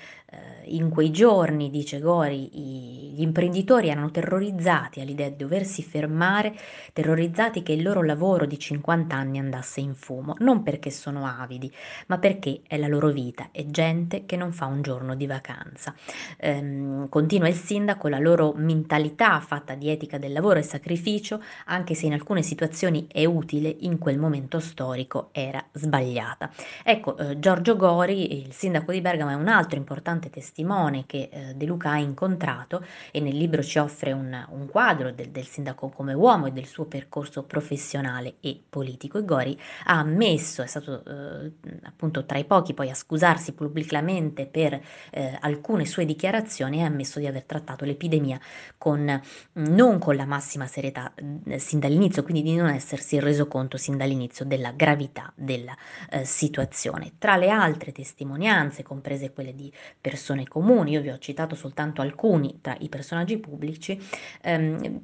in 0.67 0.89
quei 0.89 1.11
giorni, 1.11 1.71
dice 1.71 2.01
Gori, 2.01 2.49
gli 2.53 3.21
imprenditori 3.21 3.89
erano 3.89 4.11
terrorizzati 4.11 5.01
all'idea 5.01 5.29
di 5.29 5.37
doversi 5.37 5.83
fermare, 5.83 6.55
terrorizzati 6.93 7.63
che 7.63 7.73
il 7.73 7.83
loro 7.83 8.03
lavoro 8.03 8.47
di 8.47 8.59
50 8.59 9.15
anni 9.15 9.39
andasse 9.39 9.81
in 9.81 9.95
fumo, 9.95 10.35
non 10.39 10.63
perché 10.63 10.91
sono 10.91 11.27
avidi, 11.27 11.73
ma 12.09 12.19
perché 12.19 12.63
è 12.67 12.77
la 12.77 12.89
loro 12.89 13.09
vita, 13.09 13.49
è 13.53 13.65
gente 13.67 14.27
che 14.27 14.37
non 14.37 14.53
fa 14.53 14.67
un 14.67 14.83
giorno 14.83 15.15
di 15.15 15.27
vacanza. 15.27 15.95
Ehm, 16.39 17.09
continua 17.09 17.49
il 17.49 17.55
sindaco, 17.55 18.09
la 18.09 18.19
loro 18.19 18.53
mentalità 18.57 19.39
fatta 19.41 19.75
di 19.75 19.89
etica 19.89 20.19
del 20.19 20.33
lavoro 20.33 20.59
e 20.59 20.63
sacrificio, 20.63 21.41
anche 21.67 21.95
se 21.95 22.07
in 22.07 22.13
alcune 22.13 22.43
situazioni 22.43 23.07
è 23.11 23.25
utile, 23.25 23.75
in 23.81 23.99
quel 23.99 24.19
momento 24.19 24.59
storico 24.59 25.29
era 25.33 25.65
sbagliata. 25.73 26.51
Ecco, 26.83 27.17
eh, 27.17 27.39
Giorgio 27.39 27.77
Gori, 27.77 28.43
il 28.43 28.53
sindaco 28.53 28.93
di 28.93 29.01
Bergamo, 29.01 29.31
è 29.31 29.35
un 29.35 29.49
altro 29.49 29.79
importante 29.79 30.16
testimone 30.21 31.05
che 31.07 31.29
eh, 31.31 31.55
De 31.55 31.67
Luca 31.67 31.91
ha 31.91 31.99
incontrato 31.99 32.85
e 33.11 33.21
nel 33.21 33.37
libro 33.37 33.63
ci 33.63 33.79
offre 33.79 34.13
un, 34.13 34.47
un 34.51 34.67
quadro 34.67 35.13
del, 35.13 35.31
del, 35.31 35.47
sindaco 35.47 35.89
come 35.89 36.13
uomo 36.13 36.47
e 36.47 36.53
del 36.53 36.67
suo 36.67 36.87
percorso 36.87 37.45
professionale 37.45 38.37
e 38.41 38.61
politico. 38.69 39.19
E 39.19 39.25
Gori 39.25 39.61
ha 39.85 39.99
ammesso, 39.99 40.63
è 40.63 40.67
stato 40.67 41.05
eh, 41.05 41.53
appunto 41.85 42.25
tra 42.25 42.39
i 42.39 42.45
pochi 42.45 42.75
poi 42.75 42.91
a 42.91 42.95
scusarsi 42.95 43.53
pubblicamente 43.53 44.47
per 44.47 44.81
eh, 45.11 45.39
alcune 45.41 45.85
sue 45.87 46.05
dichiarazioni 46.05 46.83
ha 46.83 46.87
ammesso 46.87 47.19
di 47.19 47.27
aver 47.27 47.45
trattato 47.45 47.85
l'epidemia 47.85 48.39
con, 48.77 49.21
non 49.53 49.99
con 49.99 50.17
la 50.17 50.27
massima 50.27 50.67
serietà 50.67 51.13
eh, 51.45 51.59
sin 51.59 51.79
dall'inizio, 51.79 52.23
quindi 52.23 52.43
di 52.43 52.55
non 52.55 52.69
essersi 52.69 53.19
reso 53.21 53.49
conto 53.49 53.77
sin 53.77 53.97
dall'inizio 53.97 54.45
della 54.45 54.73
gravità 54.73 55.33
della 55.35 55.77
eh, 56.11 56.25
situazione. 56.25 57.13
Tra 57.19 57.37
le 57.37 57.51
altre 57.51 57.93
testimonianze, 57.93 58.83
comprese 58.83 59.33
quelle 59.33 59.55
di 59.55 59.73
persone 60.07 60.47
comuni, 60.47 60.93
io 60.93 61.01
vi 61.01 61.09
ho 61.09 61.19
citato 61.19 61.57
soltanto 61.57 62.01
alcuni 62.01 62.61
tra 62.61 62.77
i 62.79 62.89
personaggi 62.89 63.39
pubblici, 63.39 64.01
ehm, 64.43 65.01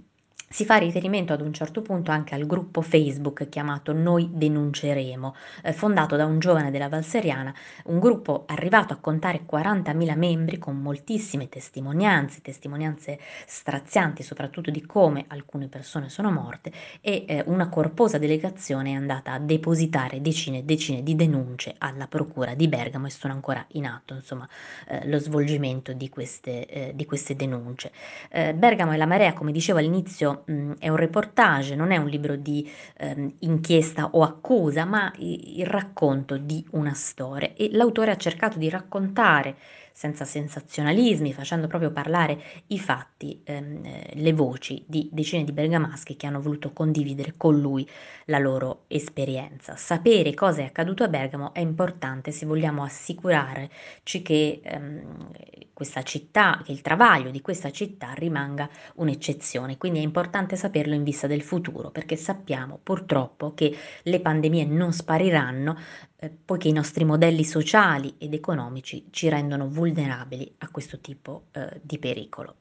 si 0.53 0.67
fa 0.67 0.77
riferimento 0.77 1.33
ad 1.33 1.41
un 1.41 1.55
certo 1.55 1.81
punto 1.81 2.11
anche 2.11 2.35
al 2.35 2.45
gruppo 2.45 2.83
Facebook 2.83 3.49
chiamato 3.49 3.95
Noi 3.95 4.29
denunceremo, 4.33 5.35
eh, 5.63 5.73
fondato 5.73 6.15
da 6.15 6.27
un 6.27 6.39
giovane 6.39 6.71
della 6.71 6.91
Valseriana, 6.91 7.55
un 7.87 7.99
gruppo 7.99 8.45
arrivato 8.47 8.93
a 8.93 8.97
contare 8.97 9.47
40.000 9.51 10.15
membri 10.15 10.59
con 10.59 10.77
moltissime 10.77 11.49
testimonianze, 11.49 12.43
testimonianze 12.43 13.19
strazianti 13.47 14.23
soprattutto 14.23 14.71
di 14.71 14.85
come 14.85 15.25
alcune 15.29 15.69
persone 15.69 16.11
sono 16.11 16.31
morte 16.31 16.71
e 17.01 17.25
eh, 17.27 17.43
una 17.47 17.71
corposa 17.71 18.19
delegazione 18.19 18.91
è 18.91 18.95
andata 18.95 19.33
a 19.33 19.39
depositare 19.39 20.21
decine 20.21 20.59
e 20.59 20.65
decine 20.65 21.03
di 21.03 21.17
denunce 21.17 21.75
alla 21.79 22.07
procura 22.09 22.55
di 22.55 22.69
Bergamo 22.69 23.07
e 23.07 23.11
sono 23.11 23.33
ancora 23.33 23.65
in 23.73 23.87
atto 23.87 24.13
insomma, 24.13 24.47
eh, 24.87 25.09
lo 25.09 25.19
svolgimento 25.19 25.95
di 25.95 26.11
queste, 26.11 26.67
eh, 26.67 26.93
di 26.95 27.07
queste 27.07 27.35
denunce. 27.37 27.91
Eh, 28.31 28.53
Bergamo 28.53 28.93
e 28.93 28.99
la 28.99 29.07
Marea, 29.07 29.33
come 29.33 29.51
dicevo 29.51 29.79
all'inizio, 29.79 30.42
mh, 30.47 30.73
è 30.79 30.89
un 30.89 30.97
reportage, 30.97 31.75
non 31.75 31.91
è 31.93 31.97
un 31.97 32.09
libro 32.09 32.37
di 32.37 32.69
ehm, 32.99 33.35
inchiesta 33.41 34.11
o 34.13 34.23
accusa, 34.23 34.85
ma 34.85 35.13
il 35.19 35.67
racconto 35.67 36.37
di 36.39 36.65
una 36.73 36.93
storia. 36.95 37.53
E 37.57 37.71
l'autore 37.73 38.11
ha 38.11 38.17
cercato 38.17 38.59
di 38.59 38.69
raccontare 38.69 39.57
senza 39.93 40.25
sensazionalismi, 40.25 41.33
facendo 41.33 41.67
proprio 41.67 41.91
parlare 41.93 42.41
i 42.69 42.79
fatti, 42.79 43.41
ehm, 43.45 43.83
le 44.15 44.33
voci 44.33 44.85
di 44.87 45.09
decine 45.13 45.45
di 45.45 45.53
bergamaschi 45.53 46.17
che 46.17 46.27
hanno 46.27 46.41
voluto 46.41 46.73
condividere 46.73 47.35
con 47.37 47.59
lui 47.61 47.89
la 48.27 48.39
loro 48.39 48.85
esperienza. 48.89 49.77
Sapere 49.77 50.35
cosa 50.35 50.63
è 50.63 50.65
accaduto 50.65 51.05
a 51.05 51.09
Bergamo 51.09 51.53
è 51.55 51.61
importante 51.61 52.31
se 52.31 52.47
vogliamo 52.47 52.83
assicurarci 52.83 54.23
che 54.23 54.61
ehm, 54.63 55.31
questa 55.73 56.03
città, 56.03 56.61
che 56.65 56.73
il 56.73 56.81
travaglio 56.81 57.31
di 57.31 57.41
questa 57.41 57.71
città 57.71 58.13
rimanga 58.13 58.69
un'eccezione. 58.97 59.79
Quindi 59.79 59.99
è 59.99 60.03
importante 60.03 60.55
saperlo 60.57 60.95
in 60.95 61.03
vista 61.03 61.27
del 61.27 61.43
futuro, 61.43 61.91
perché 61.91 62.17
sappiamo 62.17 62.79
purtroppo 62.83 63.53
che 63.55 63.77
le 64.03 64.21
pandemie 64.21 64.65
non 64.65 64.93
spariranno, 64.93 65.77
eh, 66.23 66.31
poiché 66.31 66.69
i 66.69 66.73
nostri 66.73 67.05
modelli 67.05 67.43
sociali 67.43 68.15
ed 68.19 68.33
economici 68.33 69.09
ci 69.11 69.29
rendono 69.29 69.67
vulnerabili 69.69 70.55
a 70.59 70.69
questo 70.71 71.01
tipo 71.01 71.47
eh, 71.51 71.81
di 71.83 71.99
pericolo. 71.99 72.59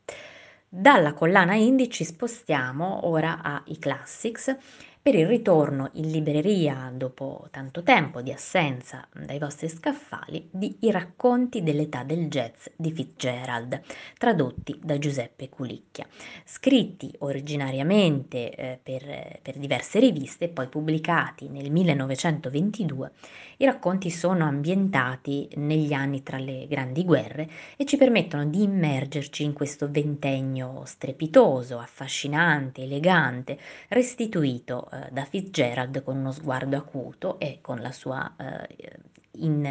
Dalla 0.67 1.13
collana 1.13 1.53
indie 1.53 1.87
ci 1.87 2.03
spostiamo 2.03 3.05
ora 3.05 3.41
ai 3.43 3.77
classics 3.77 4.55
per 5.03 5.15
il 5.15 5.25
ritorno 5.25 5.89
in 5.93 6.11
libreria 6.11 6.91
dopo 6.93 7.47
tanto 7.49 7.81
tempo 7.81 8.21
di 8.21 8.31
assenza 8.31 9.07
dai 9.11 9.39
vostri 9.39 9.67
scaffali 9.67 10.47
di 10.51 10.77
I 10.81 10.91
racconti 10.91 11.63
dell'età 11.63 12.03
del 12.03 12.27
jazz 12.27 12.67
di 12.75 12.91
Fitzgerald, 12.91 13.81
tradotti 14.19 14.79
da 14.79 14.99
Giuseppe 14.99 15.49
Culicchia, 15.49 16.05
scritti 16.45 17.11
originariamente 17.19 18.53
eh, 18.53 18.79
per, 18.81 19.39
per 19.41 19.57
diverse 19.57 19.99
riviste 19.99 20.45
e 20.45 20.49
poi 20.49 20.67
pubblicati 20.67 21.49
nel 21.49 21.71
1922. 21.71 23.11
I 23.57 23.65
racconti 23.65 24.11
sono 24.11 24.45
ambientati 24.45 25.49
negli 25.55 25.93
anni 25.93 26.21
tra 26.21 26.37
le 26.37 26.67
grandi 26.67 27.03
guerre 27.03 27.49
e 27.75 27.85
ci 27.85 27.97
permettono 27.97 28.45
di 28.45 28.61
immergerci 28.61 29.43
in 29.43 29.53
questo 29.53 29.89
ventennio 29.89 30.83
strepitoso, 30.85 31.79
affascinante, 31.79 32.83
elegante, 32.83 33.57
restituito 33.87 34.89
eh, 34.91 35.09
da 35.11 35.25
Fitzgerald 35.25 36.03
con 36.03 36.17
uno 36.17 36.31
sguardo 36.31 36.77
acuto 36.77 37.39
e 37.39 37.59
con 37.61 37.81
la 37.81 37.91
sua 37.91 38.33
eh, 38.37 38.99
in, 39.33 39.67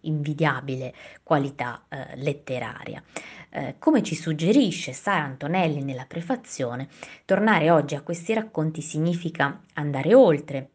invidiabile 0.00 0.94
qualità 1.22 1.84
eh, 1.88 2.16
letteraria. 2.16 3.02
Eh, 3.50 3.76
come 3.78 4.02
ci 4.02 4.14
suggerisce 4.14 4.92
Sara 4.92 5.24
Antonelli 5.24 5.82
nella 5.82 6.06
prefazione, 6.06 6.88
tornare 7.24 7.70
oggi 7.70 7.94
a 7.94 8.02
questi 8.02 8.34
racconti 8.34 8.80
significa 8.82 9.60
andare 9.74 10.14
oltre 10.14 10.70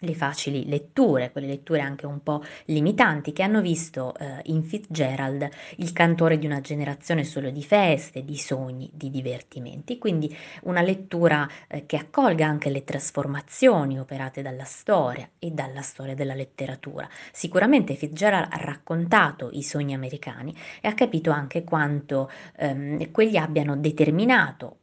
le 0.00 0.14
facili 0.14 0.68
letture, 0.68 1.30
quelle 1.30 1.46
letture 1.46 1.80
anche 1.80 2.06
un 2.06 2.22
po' 2.22 2.42
limitanti, 2.66 3.32
che 3.32 3.42
hanno 3.42 3.60
visto 3.60 4.14
eh, 4.16 4.40
in 4.44 4.62
Fitzgerald 4.62 5.48
il 5.76 5.92
cantore 5.92 6.38
di 6.38 6.46
una 6.46 6.60
generazione 6.60 7.24
solo 7.24 7.50
di 7.50 7.62
feste, 7.62 8.24
di 8.24 8.36
sogni, 8.36 8.90
di 8.92 9.10
divertimenti. 9.10 9.98
Quindi 9.98 10.34
una 10.62 10.82
lettura 10.82 11.48
eh, 11.68 11.86
che 11.86 11.96
accolga 11.96 12.46
anche 12.46 12.70
le 12.70 12.84
trasformazioni 12.84 13.98
operate 13.98 14.42
dalla 14.42 14.64
storia 14.64 15.28
e 15.38 15.50
dalla 15.50 15.82
storia 15.82 16.14
della 16.14 16.34
letteratura. 16.34 17.08
Sicuramente 17.32 17.94
Fitzgerald 17.94 18.48
ha 18.50 18.56
raccontato 18.56 19.50
i 19.52 19.62
sogni 19.62 19.94
americani 19.94 20.54
e 20.80 20.88
ha 20.88 20.94
capito 20.94 21.30
anche 21.30 21.64
quanto 21.64 22.30
ehm, 22.56 23.10
quelli 23.10 23.36
abbiano 23.36 23.76
determinato 23.76 24.76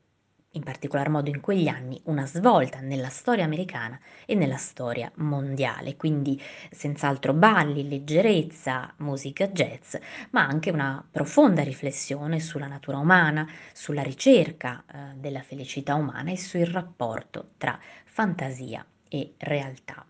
in 0.57 0.63
particolar 0.63 1.09
modo 1.09 1.29
in 1.29 1.39
quegli 1.39 1.67
anni, 1.67 1.99
una 2.05 2.25
svolta 2.25 2.79
nella 2.79 3.09
storia 3.09 3.45
americana 3.45 3.97
e 4.25 4.35
nella 4.35 4.57
storia 4.57 5.09
mondiale, 5.15 5.95
quindi 5.95 6.41
senz'altro 6.71 7.33
balli, 7.33 7.87
leggerezza, 7.87 8.93
musica 8.97 9.47
jazz, 9.47 9.95
ma 10.31 10.45
anche 10.45 10.71
una 10.71 11.05
profonda 11.09 11.63
riflessione 11.63 12.39
sulla 12.39 12.67
natura 12.67 12.97
umana, 12.97 13.47
sulla 13.71 14.01
ricerca 14.01 14.83
eh, 14.91 14.97
della 15.15 15.41
felicità 15.41 15.95
umana 15.95 16.31
e 16.31 16.37
sul 16.37 16.65
rapporto 16.65 17.51
tra 17.57 17.79
fantasia 18.03 18.85
e 19.07 19.35
realtà. 19.37 20.05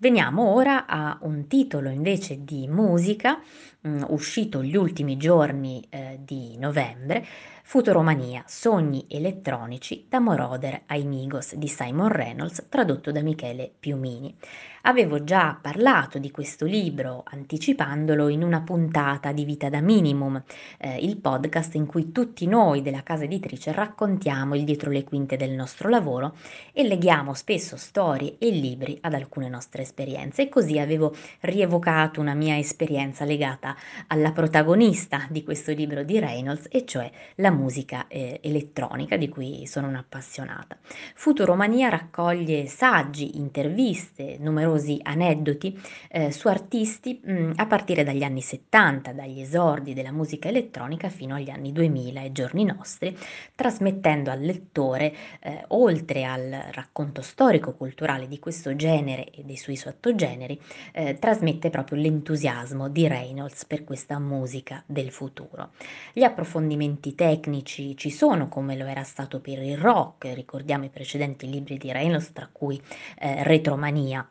Veniamo 0.00 0.52
ora 0.52 0.86
a 0.86 1.18
un 1.22 1.48
titolo 1.48 1.88
invece 1.88 2.44
di 2.44 2.68
musica 2.68 3.40
mh, 3.80 3.88
mm, 3.88 4.02
uscito 4.10 4.62
gli 4.62 4.76
ultimi 4.76 5.16
giorni 5.16 5.84
eh, 5.88 6.20
di 6.22 6.56
novembre, 6.56 7.26
Futuromania, 7.68 8.44
sogni 8.46 9.04
elettronici 9.10 10.06
da 10.08 10.20
Moroder 10.20 10.84
ai 10.86 11.04
Migos 11.04 11.54
di 11.54 11.68
Simon 11.68 12.08
Reynolds, 12.08 12.64
tradotto 12.70 13.12
da 13.12 13.20
Michele 13.20 13.70
Piumini. 13.78 14.34
Avevo 14.82 15.22
già 15.22 15.58
parlato 15.60 16.18
di 16.18 16.30
questo 16.30 16.64
libro 16.64 17.24
anticipandolo 17.26 18.28
in 18.28 18.42
una 18.42 18.62
puntata 18.62 19.32
di 19.32 19.44
Vita 19.44 19.68
da 19.68 19.82
Minimum, 19.82 20.42
eh, 20.78 20.96
il 21.04 21.18
podcast 21.18 21.74
in 21.74 21.84
cui 21.84 22.10
tutti 22.10 22.46
noi 22.46 22.80
della 22.80 23.02
casa 23.02 23.24
editrice 23.24 23.70
raccontiamo 23.72 24.54
il 24.54 24.64
dietro 24.64 24.90
le 24.90 25.04
quinte 25.04 25.36
del 25.36 25.50
nostro 25.50 25.90
lavoro 25.90 26.36
e 26.72 26.84
leghiamo 26.84 27.34
spesso 27.34 27.76
storie 27.76 28.36
e 28.38 28.48
libri 28.48 28.96
ad 29.02 29.12
alcune 29.12 29.50
nostre 29.50 29.82
esperienze 29.82 30.42
e 30.42 30.48
così 30.48 30.78
avevo 30.78 31.14
rievocato 31.40 32.22
una 32.22 32.32
mia 32.32 32.56
esperienza 32.56 33.26
legata 33.26 33.76
alla 34.06 34.32
protagonista 34.32 35.26
di 35.28 35.42
questo 35.42 35.72
libro 35.72 36.02
di 36.02 36.18
Reynolds 36.18 36.66
e 36.70 36.86
cioè 36.86 37.10
la 37.34 37.56
musica 37.58 38.06
eh, 38.06 38.38
elettronica 38.42 39.16
di 39.16 39.28
cui 39.28 39.66
sono 39.66 39.88
un'appassionata. 39.88 40.78
Futuromania 41.14 41.88
raccoglie 41.88 42.66
saggi, 42.66 43.36
interviste, 43.36 44.36
numerosi 44.38 44.98
aneddoti 45.02 45.78
eh, 46.10 46.30
su 46.30 46.48
artisti 46.48 47.20
mh, 47.22 47.32
mm, 47.32 47.52
a 47.56 47.66
partire 47.66 48.04
dagli 48.04 48.22
anni 48.22 48.40
70, 48.40 49.12
dagli 49.12 49.40
esordi 49.40 49.92
della 49.92 50.12
musica 50.12 50.48
elettronica 50.48 51.08
fino 51.08 51.34
agli 51.34 51.50
anni 51.50 51.72
2000 51.72 52.22
e 52.22 52.32
giorni 52.32 52.64
nostri, 52.64 53.16
trasmettendo 53.54 54.30
al 54.30 54.40
lettore, 54.40 55.12
eh, 55.40 55.64
oltre 55.68 56.24
al 56.24 56.66
racconto 56.72 57.22
storico-culturale 57.22 58.28
di 58.28 58.38
questo 58.38 58.76
genere 58.76 59.30
e 59.30 59.42
dei 59.44 59.56
suoi 59.56 59.76
sottogeneri, 59.76 60.60
eh, 60.92 61.18
trasmette 61.18 61.70
proprio 61.70 62.00
l'entusiasmo 62.00 62.88
di 62.88 63.08
Reynolds 63.08 63.64
per 63.64 63.84
questa 63.84 64.18
musica 64.18 64.82
del 64.86 65.10
futuro. 65.10 65.70
Gli 66.12 66.22
approfondimenti 66.22 67.14
tecnici 67.14 67.46
tecnici 67.48 67.96
ci 67.96 68.10
sono, 68.10 68.48
come 68.48 68.76
lo 68.76 68.84
era 68.84 69.02
stato 69.02 69.40
per 69.40 69.62
il 69.62 69.78
rock, 69.78 70.32
ricordiamo 70.34 70.84
i 70.84 70.90
precedenti 70.90 71.48
libri 71.48 71.78
di 71.78 71.90
Reynolds, 71.90 72.32
tra 72.32 72.48
cui 72.50 72.80
eh, 73.18 73.42
Retromania 73.42 74.28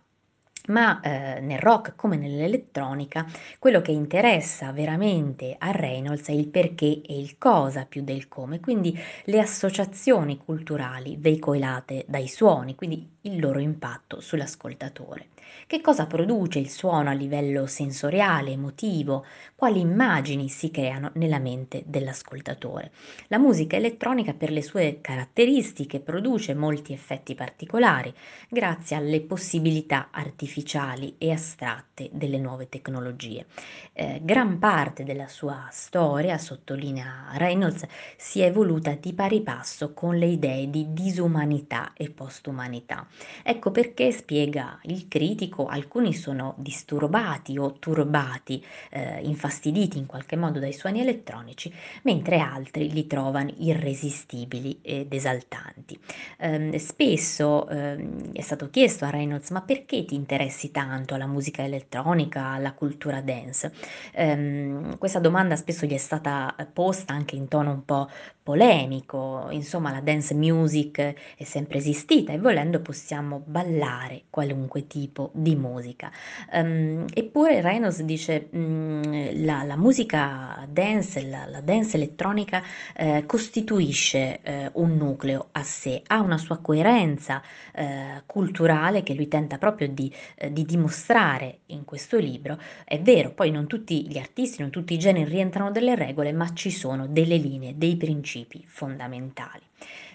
ma 0.67 0.99
eh, 0.99 1.39
nel 1.39 1.59
rock 1.59 1.95
come 1.95 2.17
nell'elettronica 2.17 3.25
quello 3.57 3.79
che 3.79 3.91
interessa 3.91 4.73
veramente 4.73 5.55
a 5.57 5.71
Reynolds 5.71 6.27
è 6.27 6.33
il 6.33 6.49
perché 6.49 7.01
e 7.05 7.17
il 7.17 7.37
cosa 7.37 7.85
più 7.85 8.03
del 8.03 8.27
come, 8.27 8.59
quindi 8.59 8.97
le 9.25 9.39
associazioni 9.39 10.37
culturali 10.37 11.15
veicolate 11.17 12.03
dai 12.09 12.27
suoni, 12.27 12.75
quindi 12.75 13.09
il 13.21 13.39
loro 13.39 13.59
impatto 13.59 14.19
sull'ascoltatore. 14.19 15.27
Che 15.65 15.81
cosa 15.81 16.05
produce 16.05 16.59
il 16.59 16.69
suono 16.69 17.09
a 17.09 17.13
livello 17.13 17.65
sensoriale, 17.65 18.51
emotivo? 18.51 19.25
Quali 19.55 19.79
immagini 19.79 20.47
si 20.49 20.69
creano 20.69 21.09
nella 21.15 21.39
mente 21.39 21.83
dell'ascoltatore? 21.85 22.91
La 23.27 23.37
musica 23.37 23.75
elettronica 23.75 24.33
per 24.33 24.51
le 24.51 24.61
sue 24.61 24.99
caratteristiche 25.01 25.99
produce 25.99 26.53
molti 26.53 26.93
effetti 26.93 27.33
particolari 27.35 28.13
grazie 28.47 28.95
alle 28.95 29.19
possibilità 29.21 30.09
artificiali 30.11 31.15
e 31.17 31.31
astratte 31.31 32.09
delle 32.13 32.37
nuove 32.37 32.69
tecnologie. 32.69 33.45
Eh, 33.93 34.19
gran 34.21 34.59
parte 34.59 35.03
della 35.03 35.27
sua 35.27 35.67
storia, 35.71 36.37
sottolinea 36.37 37.31
Reynolds, 37.33 37.85
si 38.15 38.41
è 38.41 38.45
evoluta 38.45 38.91
di 38.91 39.13
pari 39.13 39.41
passo 39.41 39.93
con 39.93 40.17
le 40.17 40.27
idee 40.27 40.69
di 40.69 40.93
disumanità 40.93 41.91
e 41.93 42.09
postumanità. 42.09 43.07
Ecco 43.43 43.71
perché 43.71 44.11
spiega 44.11 44.79
il 44.83 45.07
critico 45.07 45.46
dico, 45.47 45.65
alcuni 45.65 46.13
sono 46.13 46.53
disturbati 46.57 47.57
o 47.57 47.73
turbati, 47.79 48.63
eh, 48.89 49.21
infastiditi 49.23 49.97
in 49.97 50.05
qualche 50.05 50.35
modo 50.35 50.59
dai 50.59 50.73
suoni 50.73 50.99
elettronici, 50.99 51.73
mentre 52.03 52.39
altri 52.39 52.91
li 52.91 53.07
trovano 53.07 53.53
irresistibili 53.57 54.79
ed 54.81 55.13
esaltanti. 55.13 55.97
Eh, 56.37 56.77
spesso 56.79 57.67
eh, 57.69 58.31
è 58.33 58.41
stato 58.41 58.69
chiesto 58.69 59.05
a 59.05 59.09
Reynolds 59.09 59.49
ma 59.51 59.61
perché 59.61 60.03
ti 60.05 60.15
interessi 60.15 60.71
tanto 60.71 61.13
alla 61.15 61.27
musica 61.27 61.63
elettronica, 61.63 62.47
alla 62.47 62.73
cultura 62.73 63.21
dance? 63.21 63.71
Ehm, 64.13 64.97
questa 64.97 65.19
domanda 65.19 65.55
spesso 65.55 65.85
gli 65.85 65.93
è 65.93 65.97
stata 65.97 66.53
posta 66.73 67.13
anche 67.13 67.35
in 67.35 67.47
tono 67.47 67.71
un 67.71 67.85
po' 67.85 68.09
polemico, 68.47 69.47
insomma 69.51 69.91
la 69.91 69.99
dance 69.99 70.33
music 70.33 70.99
è 71.35 71.43
sempre 71.43 71.79
esistita 71.79 72.31
e 72.31 72.39
volendo 72.39 72.79
possiamo 72.79 73.41
ballare 73.45 74.23
qualunque 74.29 74.87
tipo 74.87 75.31
di 75.37 75.55
musica. 75.55 76.11
Um, 76.51 77.05
eppure 77.13 77.61
Reynolds 77.61 78.01
dice 78.01 78.49
um, 78.51 79.43
la, 79.45 79.63
la 79.63 79.75
musica 79.75 80.65
dance, 80.69 81.23
la, 81.25 81.45
la 81.45 81.61
dance 81.61 81.95
elettronica 81.97 82.63
eh, 82.95 83.23
costituisce 83.25 84.39
eh, 84.41 84.69
un 84.73 84.97
nucleo 84.97 85.49
a 85.51 85.63
sé, 85.63 86.01
ha 86.07 86.19
una 86.21 86.37
sua 86.37 86.57
coerenza 86.57 87.41
eh, 87.73 88.23
culturale 88.25 89.03
che 89.03 89.13
lui 89.13 89.27
tenta 89.27 89.57
proprio 89.57 89.87
di, 89.87 90.13
eh, 90.35 90.51
di 90.51 90.63
dimostrare 90.63 91.59
in 91.67 91.85
questo 91.85 92.17
libro. 92.17 92.59
È 92.83 92.99
vero, 92.99 93.31
poi 93.31 93.51
non 93.51 93.67
tutti 93.67 94.07
gli 94.07 94.17
artisti, 94.17 94.61
non 94.61 94.71
tutti 94.71 94.93
i 94.93 94.99
generi 94.99 95.29
rientrano 95.29 95.71
delle 95.71 95.95
regole, 95.95 96.31
ma 96.31 96.53
ci 96.53 96.71
sono 96.71 97.07
delle 97.07 97.37
linee, 97.37 97.77
dei 97.77 97.95
principi 97.95 98.63
fondamentali. 98.65 99.61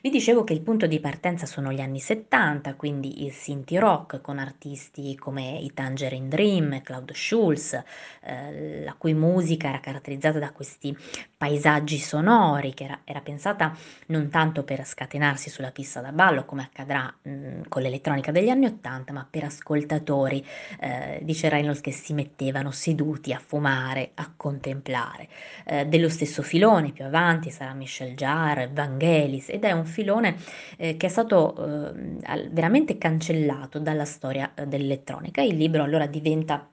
Vi 0.05 0.11
dicevo 0.11 0.43
che 0.43 0.53
il 0.53 0.63
punto 0.63 0.89
di 0.89 0.99
partenza 0.99 1.47
sono 1.47 1.71
gli 1.71 1.81
anni 1.81 2.01
70, 2.01 2.75
quindi 2.75 3.25
il 3.25 3.31
Sinti 3.31 3.79
Rock 3.79 4.21
con 4.21 4.41
artisti 4.41 5.15
come 5.15 5.59
i 5.59 5.73
Tangerine 5.75 6.27
Dream, 6.27 6.83
Claude 6.83 7.15
Schulz, 7.15 7.81
eh, 8.25 8.83
la 8.83 8.97
cui 8.99 9.15
musica 9.15 9.69
era 9.69 9.79
caratterizzata 9.79 10.41
da 10.41 10.51
questi 10.51 10.93
paesaggi 11.37 11.99
sonori, 11.99 12.75
che 12.75 12.83
era, 12.83 12.99
era, 13.05 13.21
pensata 13.21 13.77
non 14.07 14.29
tanto 14.29 14.65
per 14.65 14.85
scatenarsi 14.85 15.51
sulla 15.51 15.71
pista 15.71 16.01
da 16.01 16.11
ballo, 16.11 16.47
come 16.47 16.63
accadrà 16.63 17.15
mh, 17.23 17.69
con 17.69 17.83
l'elettronica 17.83 18.33
degli 18.33 18.49
anni 18.49 18.67
80, 18.67 19.13
ma 19.13 19.25
per 19.31 19.45
ascoltatori, 19.45 20.45
eh, 20.81 21.21
dice 21.23 21.49
Reynolds, 21.49 21.81
che 21.81 21.93
si 21.93 22.13
mettevano 22.13 22.73
seduti 22.73 23.33
a 23.33 23.39
fumare, 23.39 24.11
a 24.15 24.33
contemplare. 24.37 25.29
Eh, 25.65 25.87
dello 25.87 26.09
stesso 26.09 26.43
filone 26.43 26.91
più 26.91 27.05
avanti 27.05 27.51
sarà 27.53 27.73
Michel 27.73 28.17
Jarre, 28.17 28.69
Vangelis, 28.73 29.49
ed 29.49 29.63
è 29.63 29.71
un 29.71 29.91
filone 29.93 30.37
eh, 30.77 30.97
che 30.97 31.07
è 31.07 31.09
stato 31.09 31.55
eh, 31.55 32.49
veramente 32.51 32.99
cancellato 32.99 33.79
dalla 33.79 34.05
storia 34.05 34.53
eh, 34.55 34.67
dell'elettronica. 34.67 35.43
Il 35.43 35.57
libro 35.57 35.85
allora 35.85 36.07
diventa 36.07 36.69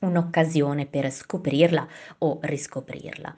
un'occasione 0.00 0.86
per 0.86 1.10
scoprirla 1.10 1.86
o 2.18 2.38
riscoprirla. 2.42 3.34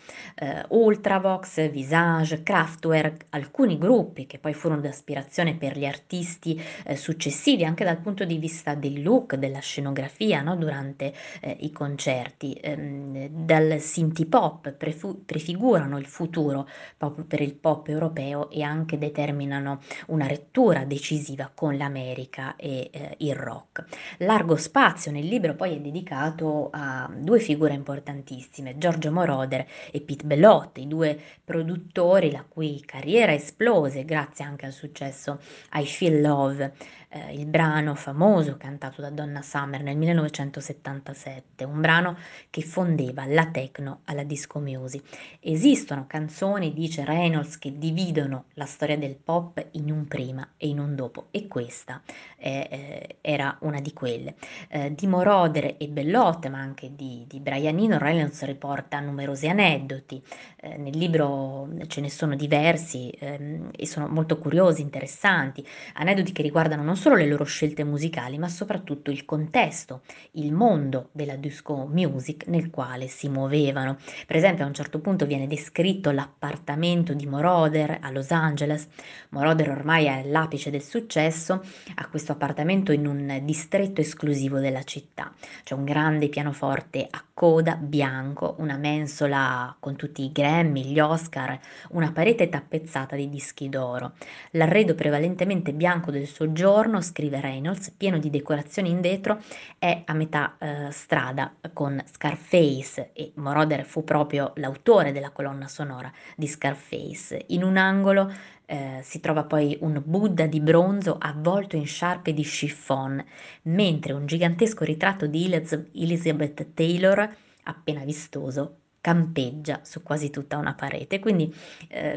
Uh, 0.68 0.77
Ultravox, 0.79 1.70
Visage, 1.70 2.42
Kraftwerk, 2.42 3.27
alcuni 3.31 3.79
gruppi 3.79 4.27
che 4.27 4.38
poi 4.38 4.55
furono 4.55 4.81
d'aspirazione 4.81 5.55
per 5.55 5.77
gli 5.77 5.85
artisti 5.85 6.61
eh, 6.85 6.96
successivi 6.96 7.64
anche 7.64 7.85
dal 7.85 7.98
punto 7.98 8.25
di 8.25 8.38
vista 8.38 8.75
del 8.75 9.03
look, 9.03 9.35
della 9.35 9.61
scenografia 9.61 10.42
no? 10.42 10.57
durante 10.57 11.12
eh, 11.40 11.57
i 11.61 11.72
concerti, 11.72 12.53
ehm, 12.55 13.27
dal 13.29 13.81
synth 13.81 14.27
pop 14.27 14.70
prefu- 14.72 15.25
prefigurano 15.25 15.98
il 15.98 16.07
futuro 16.07 16.68
proprio 16.96 17.25
per 17.25 17.40
il 17.40 17.55
pop 17.55 17.88
europeo 17.88 18.51
e 18.51 18.62
anche 18.62 18.98
determinano 18.98 19.81
una 20.09 20.27
rettura 20.27 20.85
decisiva 20.85 21.51
con 21.53 21.77
l'America 21.77 22.57
e 22.57 22.88
eh, 22.92 23.14
il 23.18 23.35
rock. 23.35 23.85
Largo 24.18 24.57
spazio 24.57 25.11
nel 25.11 25.27
libro 25.27 25.55
poi 25.55 25.77
è 25.77 25.81
dedicato 25.81 26.52
a 26.71 27.11
due 27.15 27.38
figure 27.38 27.75
importantissime, 27.75 28.79
Giorgio 28.79 29.11
Moroder 29.11 29.67
e 29.91 30.01
Pete 30.01 30.25
Bellotte, 30.25 30.81
i 30.81 30.88
due 30.88 31.19
produttori 31.45 32.31
la 32.31 32.45
cui 32.47 32.83
carriera 32.85 33.33
esplose 33.33 34.05
grazie 34.05 34.45
anche 34.45 34.67
al 34.67 34.73
successo 34.73 35.41
I 35.75 35.87
Feel 35.87 36.21
Love 36.21 36.73
eh, 37.12 37.35
il 37.35 37.46
brano 37.46 37.94
famoso 37.94 38.57
cantato 38.57 39.03
da 39.03 39.11
Donna 39.11 39.42
Summer 39.42 39.83
nel 39.83 39.96
1977, 39.96 41.64
un 41.64 41.81
brano 41.81 42.16
che 42.48 42.62
fondeva 42.62 43.27
la 43.27 43.46
techno 43.46 44.01
alla 44.05 44.25
disco 44.25 44.59
music. 44.59 45.38
Esistono 45.40 46.07
canzoni, 46.07 46.72
dice 46.72 47.05
Reynolds, 47.05 47.59
che 47.59 47.77
dividono 47.77 48.44
la 48.55 48.64
storia 48.64 48.96
del 48.96 49.16
pop 49.16 49.62
in 49.72 49.90
un 49.90 50.09
prima 50.09 50.48
e 50.57 50.68
in 50.68 50.79
un 50.79 50.94
dopo 50.94 51.27
e 51.31 51.48
questa 51.48 52.01
eh, 52.38 52.66
eh, 52.70 53.16
era 53.20 53.57
una 53.61 53.81
di 53.81 53.92
quelle. 53.92 54.35
Eh, 54.68 54.94
di 54.94 55.07
Moroder 55.07 55.75
e 55.79 55.88
Bellotte, 55.88 56.48
ma 56.48 56.61
anche 56.61 56.94
di, 56.94 57.25
di 57.29 57.40
Brianino, 57.40 57.98
Reynolds 57.98 58.42
riporta 58.44 59.01
numerosi 59.01 59.48
aneddoti. 59.48 60.22
Eh, 60.57 60.77
nel 60.79 60.96
libro 60.96 61.68
ce 61.88 62.01
ne 62.01 62.09
sono 62.09 62.37
diversi 62.37 63.11
ehm, 63.18 63.70
e 63.77 63.87
sono 63.87 64.09
molto 64.09 64.38
curiosi, 64.38 64.81
interessanti, 64.81 65.66
aneddoti 65.94 66.33
che 66.33 66.42
riguardano 66.42 66.83
non 66.83 66.96
solo 67.03 67.17
le 67.17 67.27
loro 67.27 67.43
scelte 67.43 67.83
musicali, 67.83 68.38
ma 68.38 68.49
soprattutto 68.49 69.11
il 69.11 69.25
contesto, 69.25 70.03
il 70.33 70.53
mondo 70.53 71.09
della 71.11 71.35
disco 71.35 71.88
music 71.91 72.47
nel 72.47 72.71
quale 72.71 73.09
si 73.09 73.29
muovevano. 73.29 73.97
Per 74.25 74.37
esempio, 74.37 74.62
a 74.62 74.69
un 74.69 74.73
certo 74.73 75.01
punto 75.01 75.27
viene 75.27 75.49
descritto 75.49 76.12
l'appartamento 76.12 77.12
di 77.12 77.27
Moroder 77.27 77.99
a 78.01 78.11
Los 78.12 78.31
Angeles. 78.31 78.87
Moroder 79.31 79.71
ormai 79.71 80.05
è 80.05 80.21
all'apice 80.21 80.71
del 80.71 80.83
successo, 80.83 81.65
ha 81.97 82.07
questo 82.07 82.31
appartamento 82.31 82.93
in 82.93 83.09
un 83.09 83.41
distretto 83.43 84.01
esclusivo 84.01 84.61
della 84.61 84.85
città. 84.85 85.33
C'è 85.65 85.75
un 85.75 85.85
grande 85.85 86.29
pianoforte 86.29 87.05
a 87.11 87.25
coda 87.35 87.75
bianco, 87.75 88.55
una 88.59 88.77
mensola 88.77 89.75
con 89.81 89.97
tutti 89.97 90.23
i 90.23 90.31
Grammy, 90.31 90.85
gli 90.85 91.01
Oscar, 91.01 91.59
una 91.91 92.12
parete 92.12 92.49
tappezzata 92.49 93.17
di 93.17 93.29
dischi 93.29 93.69
d'oro. 93.69 94.12
L'arredo 94.53 94.95
prevalentemente 94.95 95.73
bianco 95.73 96.12
del 96.12 96.29
soggiorno 96.29 96.91
interno, 96.92 97.00
scrive 97.00 97.40
Reynolds, 97.40 97.90
pieno 97.90 98.18
di 98.18 98.28
decorazioni 98.28 98.90
in 98.90 99.00
vetro, 99.00 99.40
è 99.78 100.02
a 100.05 100.12
metà 100.12 100.57
eh, 100.59 100.90
strada 100.90 101.55
con 101.72 102.02
Scarface 102.12 103.11
e 103.14 103.33
Moroder 103.37 103.85
fu 103.85 104.05
proprio 104.05 104.52
l'autore 104.57 105.12
della 105.12 105.31
colonna 105.31 105.68
sonora 105.68 106.12
di 106.37 106.46
Scarface. 106.46 107.44
In 107.48 107.62
un 107.62 107.78
angolo 107.78 108.31
eh, 108.66 109.00
si 109.02 109.20
trova 109.20 109.44
poi 109.44 109.76
un 109.81 110.02
Buddha 110.05 110.46
di 110.46 110.61
bronzo 110.61 111.16
avvolto 111.18 111.76
in 111.76 111.87
sciarpe 111.87 112.33
di 112.35 112.42
chiffon, 112.42 113.24
mentre 113.62 114.12
un 114.12 114.26
gigantesco 114.26 114.85
ritratto 114.85 115.26
di 115.26 115.50
Elizabeth 115.94 116.74
Taylor, 116.74 117.35
appena 117.64 118.05
vistoso, 118.05 118.82
campeggia 119.03 119.81
su 119.83 120.03
quasi 120.03 120.31
tutta 120.31 120.57
una 120.57 120.73
parete. 120.73 121.19
Quindi 121.19 121.55
eh, 121.88 122.17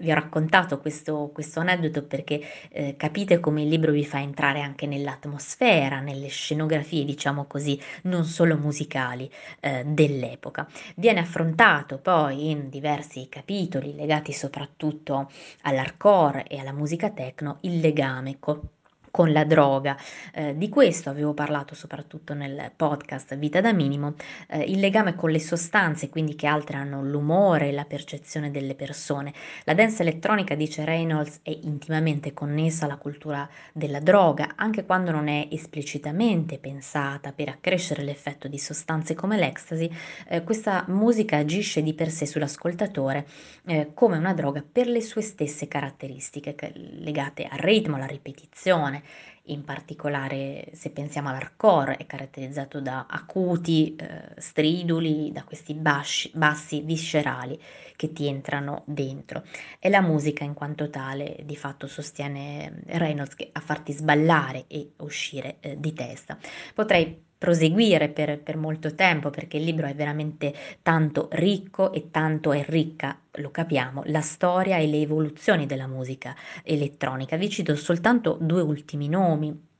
vi 0.00 0.10
ho 0.10 0.14
raccontato 0.14 0.78
questo, 0.80 1.30
questo 1.34 1.60
aneddoto 1.60 2.04
perché 2.04 2.40
eh, 2.70 2.96
capite 2.96 3.40
come 3.40 3.62
il 3.62 3.68
libro 3.68 3.92
vi 3.92 4.06
fa 4.06 4.20
entrare 4.20 4.60
anche 4.62 4.86
nell'atmosfera, 4.86 6.00
nelle 6.00 6.28
scenografie, 6.28 7.04
diciamo 7.04 7.44
così, 7.44 7.78
non 8.04 8.24
solo 8.24 8.56
musicali 8.56 9.30
eh, 9.60 9.82
dell'epoca. 9.84 10.66
Viene 10.96 11.20
affrontato 11.20 11.98
poi 11.98 12.50
in 12.50 12.70
diversi 12.70 13.28
capitoli 13.28 13.94
legati 13.94 14.32
soprattutto 14.32 15.28
all'hardcore 15.62 16.46
e 16.46 16.58
alla 16.58 16.72
musica 16.72 17.10
techno 17.10 17.58
il 17.62 17.80
legame 17.80 18.36
co- 18.38 18.68
con 19.12 19.30
la 19.30 19.44
droga. 19.44 19.96
Eh, 20.34 20.56
di 20.56 20.70
questo 20.70 21.10
avevo 21.10 21.34
parlato 21.34 21.74
soprattutto 21.74 22.32
nel 22.32 22.72
podcast 22.74 23.36
Vita 23.36 23.60
da 23.60 23.72
minimo, 23.72 24.14
eh, 24.48 24.62
il 24.62 24.80
legame 24.80 25.14
con 25.14 25.30
le 25.30 25.38
sostanze, 25.38 26.08
quindi 26.08 26.34
che 26.34 26.46
alterano 26.46 27.04
l'umore 27.04 27.68
e 27.68 27.72
la 27.72 27.84
percezione 27.84 28.50
delle 28.50 28.74
persone. 28.74 29.32
La 29.64 29.74
dance 29.74 30.00
elettronica, 30.02 30.54
dice 30.54 30.84
Reynolds, 30.86 31.40
è 31.42 31.56
intimamente 31.62 32.32
connessa 32.32 32.86
alla 32.86 32.96
cultura 32.96 33.48
della 33.72 34.00
droga, 34.00 34.54
anche 34.56 34.84
quando 34.86 35.10
non 35.10 35.28
è 35.28 35.46
esplicitamente 35.50 36.58
pensata 36.58 37.32
per 37.32 37.50
accrescere 37.50 38.02
l'effetto 38.02 38.48
di 38.48 38.58
sostanze 38.58 39.14
come 39.14 39.36
l'ecstasy, 39.36 39.90
eh, 40.28 40.42
questa 40.42 40.86
musica 40.88 41.36
agisce 41.36 41.82
di 41.82 41.92
per 41.92 42.10
sé 42.10 42.24
sull'ascoltatore 42.24 43.26
eh, 43.66 43.90
come 43.92 44.16
una 44.16 44.32
droga 44.32 44.64
per 44.66 44.86
le 44.86 45.02
sue 45.02 45.20
stesse 45.20 45.68
caratteristiche 45.68 46.56
legate 46.74 47.44
al 47.44 47.58
ritmo, 47.58 47.96
alla 47.96 48.06
ripetizione, 48.06 49.01
in 49.46 49.64
particolare 49.64 50.70
se 50.72 50.90
pensiamo 50.90 51.28
all'hardcore 51.28 51.96
è 51.96 52.06
caratterizzato 52.06 52.80
da 52.80 53.06
acuti 53.08 53.96
eh, 53.96 54.34
striduli, 54.36 55.32
da 55.32 55.42
questi 55.42 55.74
bassi, 55.74 56.30
bassi 56.34 56.80
viscerali 56.80 57.60
che 58.02 58.12
ti 58.12 58.26
entrano 58.26 58.82
dentro. 58.84 59.44
E 59.78 59.88
la 59.88 60.00
musica 60.00 60.42
in 60.42 60.54
quanto 60.54 60.90
tale 60.90 61.36
di 61.44 61.54
fatto 61.54 61.86
sostiene 61.86 62.82
Reynolds 62.86 63.36
che 63.36 63.50
a 63.52 63.60
farti 63.60 63.92
sballare 63.92 64.64
e 64.66 64.94
uscire 64.96 65.58
eh, 65.60 65.78
di 65.78 65.92
testa. 65.92 66.36
Potrei 66.74 67.30
proseguire 67.38 68.08
per, 68.08 68.40
per, 68.40 68.56
molto 68.56 68.96
tempo 68.96 69.30
perché 69.30 69.56
il 69.56 69.64
libro 69.64 69.86
è 69.86 69.94
veramente 69.94 70.52
tanto 70.82 71.28
ricco 71.32 71.92
e 71.92 72.10
tanto 72.10 72.52
è 72.52 72.64
ricca, 72.64 73.16
lo 73.32 73.50
capiamo, 73.52 74.02
la 74.06 74.20
storia 74.20 74.78
e 74.78 74.86
le 74.88 75.00
evoluzioni 75.00 75.66
della 75.66 75.86
musica 75.86 76.34
elettronica. 76.64 77.36
Vi 77.36 77.50
cito 77.50 77.76
soltanto 77.76 78.36
due 78.40 78.62
ultimi 78.62 79.08
nomi 79.08 79.70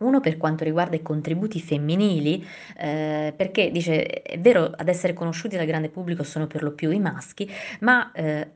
uno 0.00 0.20
per 0.20 0.36
quanto 0.36 0.64
riguarda 0.64 0.96
i 0.96 1.02
contributi 1.02 1.60
femminili, 1.60 2.46
eh, 2.76 3.32
perché 3.36 3.70
dice 3.70 4.04
è 4.04 4.38
vero 4.38 4.72
ad 4.74 4.88
essere 4.88 5.12
conosciuti 5.12 5.56
dal 5.56 5.66
grande 5.66 5.88
pubblico 5.88 6.22
sono 6.22 6.46
per 6.46 6.62
lo 6.62 6.72
più 6.72 6.90
i 6.90 6.98
maschi, 6.98 7.50
ma 7.80 8.12
eh, 8.12 8.50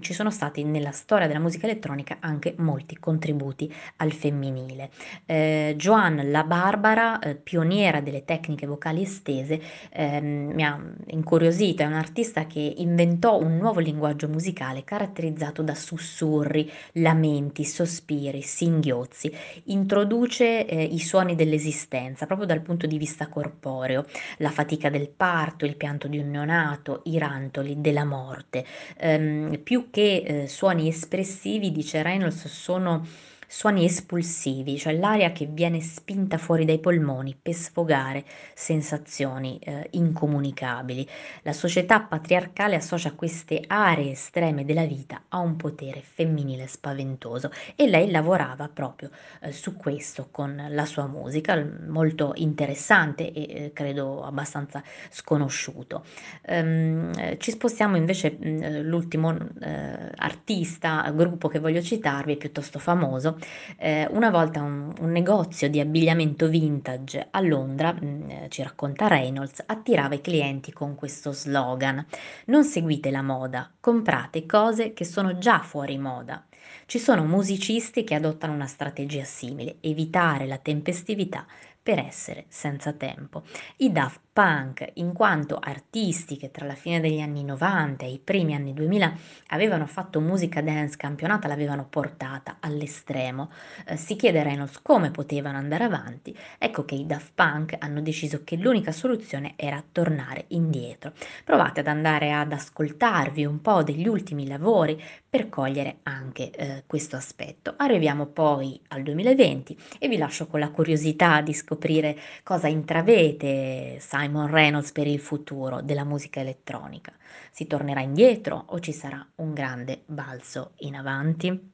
ci 0.00 0.12
sono 0.12 0.30
stati 0.30 0.64
nella 0.64 0.92
storia 0.92 1.26
della 1.26 1.38
musica 1.38 1.66
elettronica 1.66 2.18
anche 2.20 2.54
molti 2.58 2.98
contributi 2.98 3.72
al 3.96 4.12
femminile. 4.12 4.90
Eh, 5.26 5.74
Joan 5.76 6.30
La 6.30 6.44
Barbara, 6.44 7.18
eh, 7.18 7.34
pioniera 7.34 8.00
delle 8.00 8.24
tecniche 8.24 8.66
vocali 8.66 9.02
estese, 9.02 9.60
ehm, 9.90 10.52
mi 10.52 10.64
ha 10.64 10.78
incuriosito, 11.06 11.82
è 11.82 11.86
un'artista 11.86 12.46
che 12.46 12.74
inventò 12.76 13.40
un 13.40 13.56
nuovo 13.56 13.80
linguaggio 13.80 14.28
musicale 14.28 14.84
caratterizzato 14.84 15.62
da 15.62 15.74
sussurri, 15.74 16.70
lamenti, 16.94 17.64
sospiri, 17.64 18.42
singhiozzi, 18.42 19.34
introduce 19.64 20.66
eh, 20.74 20.82
i 20.82 20.98
suoni 20.98 21.36
dell'esistenza, 21.36 22.26
proprio 22.26 22.46
dal 22.46 22.60
punto 22.60 22.86
di 22.86 22.98
vista 22.98 23.28
corporeo, 23.28 24.04
la 24.38 24.50
fatica 24.50 24.90
del 24.90 25.08
parto, 25.08 25.64
il 25.64 25.76
pianto 25.76 26.08
di 26.08 26.18
un 26.18 26.30
neonato, 26.30 27.02
i 27.04 27.18
rantoli 27.18 27.80
della 27.80 28.04
morte. 28.04 28.64
Ehm, 28.98 29.60
più 29.62 29.90
che 29.90 30.22
eh, 30.26 30.48
suoni 30.48 30.88
espressivi, 30.88 31.70
dice 31.70 32.02
Reynolds, 32.02 32.46
sono 32.48 33.06
suoni 33.54 33.84
espulsivi, 33.84 34.76
cioè 34.76 34.94
l'aria 34.94 35.30
che 35.30 35.46
viene 35.46 35.80
spinta 35.80 36.38
fuori 36.38 36.64
dai 36.64 36.80
polmoni 36.80 37.38
per 37.40 37.54
sfogare 37.54 38.24
sensazioni 38.52 39.60
eh, 39.60 39.86
incomunicabili. 39.92 41.08
La 41.42 41.52
società 41.52 42.00
patriarcale 42.00 42.74
associa 42.74 43.12
queste 43.12 43.62
aree 43.64 44.10
estreme 44.10 44.64
della 44.64 44.84
vita 44.86 45.26
a 45.28 45.38
un 45.38 45.54
potere 45.54 46.02
femminile 46.02 46.66
spaventoso 46.66 47.52
e 47.76 47.86
lei 47.86 48.10
lavorava 48.10 48.68
proprio 48.68 49.10
eh, 49.40 49.52
su 49.52 49.76
questo 49.76 50.30
con 50.32 50.60
la 50.70 50.84
sua 50.84 51.06
musica, 51.06 51.64
molto 51.86 52.32
interessante 52.34 53.30
e 53.30 53.42
eh, 53.66 53.72
credo 53.72 54.24
abbastanza 54.24 54.82
sconosciuto. 55.10 56.04
Um, 56.48 57.38
ci 57.38 57.52
spostiamo 57.52 57.96
invece, 57.96 58.32
mh, 58.32 58.80
l'ultimo 58.80 59.32
eh, 59.60 60.10
artista, 60.16 61.08
gruppo 61.14 61.46
che 61.46 61.60
voglio 61.60 61.80
citarvi, 61.80 62.36
piuttosto 62.36 62.80
famoso, 62.80 63.38
eh, 63.76 64.06
una 64.10 64.30
volta 64.30 64.62
un, 64.62 64.92
un, 65.00 65.10
negozio 65.10 65.68
di 65.68 65.80
abbigliamento 65.80 66.48
vintage 66.48 67.28
a 67.30 67.40
Londra, 67.40 67.92
mh, 67.92 68.06
mm, 68.06 68.30
ci 68.48 68.62
racconta 68.62 69.08
Reynolds, 69.08 69.62
attirava 69.66 70.14
i 70.14 70.20
clienti 70.20 70.72
con 70.72 70.94
questo 70.94 71.32
slogan: 71.32 72.04
Non 72.46 72.64
seguite 72.64 73.10
la 73.10 73.22
moda, 73.22 73.70
comprate 73.80 74.46
cose 74.46 74.92
che 74.92 75.04
sono 75.04 75.38
già 75.38 75.60
fuori 75.60 75.98
moda. 75.98 76.44
Ci 76.86 76.98
sono 76.98 77.24
musicisti 77.24 78.04
che 78.04 78.14
adottano 78.14 78.52
una 78.52 78.66
strategia 78.66 79.24
simile, 79.24 79.76
evitare 79.80 80.46
la 80.46 80.58
tempestività 80.58 81.46
per 81.84 81.98
essere 81.98 82.46
senza 82.48 82.94
tempo. 82.94 83.42
I 83.76 83.92
Daft 83.92 84.20
Punk, 84.32 84.90
in 84.94 85.12
quanto 85.12 85.58
artisti 85.62 86.36
che 86.36 86.50
tra 86.50 86.66
la 86.66 86.74
fine 86.74 86.98
degli 86.98 87.20
anni 87.20 87.44
90 87.44 88.04
e 88.04 88.10
i 88.10 88.18
primi 88.18 88.54
anni 88.54 88.72
2000 88.72 89.14
avevano 89.48 89.86
fatto 89.86 90.18
musica 90.18 90.60
dance 90.60 90.96
campionata, 90.96 91.46
l'avevano 91.46 91.86
portata 91.88 92.56
all'estremo. 92.58 93.50
Eh, 93.86 93.96
si 93.96 94.16
chiede 94.16 94.40
a 94.40 94.42
Reynolds 94.42 94.80
come 94.82 95.12
potevano 95.12 95.58
andare 95.58 95.84
avanti. 95.84 96.36
Ecco 96.58 96.84
che 96.84 96.96
i 96.96 97.06
Daft 97.06 97.32
Punk 97.34 97.76
hanno 97.78 98.00
deciso 98.00 98.40
che 98.42 98.56
l'unica 98.56 98.90
soluzione 98.90 99.52
era 99.54 99.84
tornare 99.92 100.46
indietro. 100.48 101.12
Provate 101.44 101.80
ad 101.80 101.86
andare 101.86 102.32
ad 102.32 102.50
ascoltarvi 102.50 103.44
un 103.44 103.60
po' 103.60 103.84
degli 103.84 104.08
ultimi 104.08 104.48
lavori 104.48 105.00
per 105.28 105.48
cogliere 105.48 105.98
anche 106.04 106.50
eh, 106.50 106.84
questo 106.86 107.16
aspetto. 107.16 107.74
Arriviamo 107.76 108.26
poi 108.26 108.80
al 108.88 109.02
2020 109.02 109.76
e 109.98 110.08
vi 110.08 110.16
lascio 110.16 110.46
con 110.46 110.60
la 110.60 110.70
curiosità 110.70 111.40
di 111.40 111.52
scoprire 111.74 112.16
cosa 112.44 112.68
intravede 112.68 113.98
Simon 113.98 114.48
Reynolds 114.48 114.92
per 114.92 115.06
il 115.08 115.18
futuro 115.18 115.80
della 115.82 116.04
musica 116.04 116.40
elettronica. 116.40 117.12
Si 117.50 117.66
tornerà 117.66 118.00
indietro 118.00 118.64
o 118.68 118.78
ci 118.78 118.92
sarà 118.92 119.26
un 119.36 119.52
grande 119.52 120.02
balzo 120.06 120.72
in 120.78 120.94
avanti? 120.94 121.72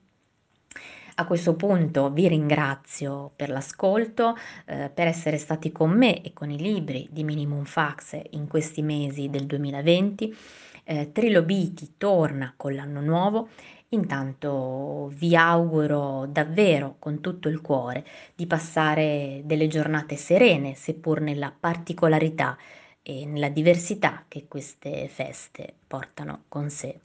A 1.16 1.26
questo 1.26 1.54
punto 1.54 2.10
vi 2.10 2.28
ringrazio 2.28 3.30
per 3.36 3.50
l'ascolto, 3.50 4.36
eh, 4.64 4.90
per 4.92 5.06
essere 5.06 5.36
stati 5.36 5.70
con 5.70 5.90
me 5.90 6.22
e 6.22 6.32
con 6.32 6.50
i 6.50 6.58
libri 6.58 7.06
di 7.10 7.24
Minimum 7.24 7.64
Fax 7.64 8.18
in 8.30 8.48
questi 8.48 8.80
mesi 8.80 9.28
del 9.28 9.44
2020 9.44 10.34
eh, 10.84 11.12
Trilobiti 11.12 11.94
torna 11.98 12.54
con 12.56 12.74
l'anno 12.74 13.00
nuovo, 13.00 13.50
intanto 13.90 15.08
vi 15.14 15.36
auguro 15.36 16.26
davvero 16.26 16.96
con 16.98 17.20
tutto 17.20 17.48
il 17.48 17.60
cuore 17.60 18.04
di 18.34 18.46
passare 18.46 19.42
delle 19.44 19.68
giornate 19.68 20.16
serene, 20.16 20.74
seppur 20.74 21.20
nella 21.20 21.54
particolarità 21.58 22.56
e 23.02 23.24
nella 23.26 23.48
diversità 23.48 24.24
che 24.28 24.46
queste 24.48 25.08
feste 25.08 25.74
portano 25.86 26.44
con 26.48 26.68
sé. 26.70 27.00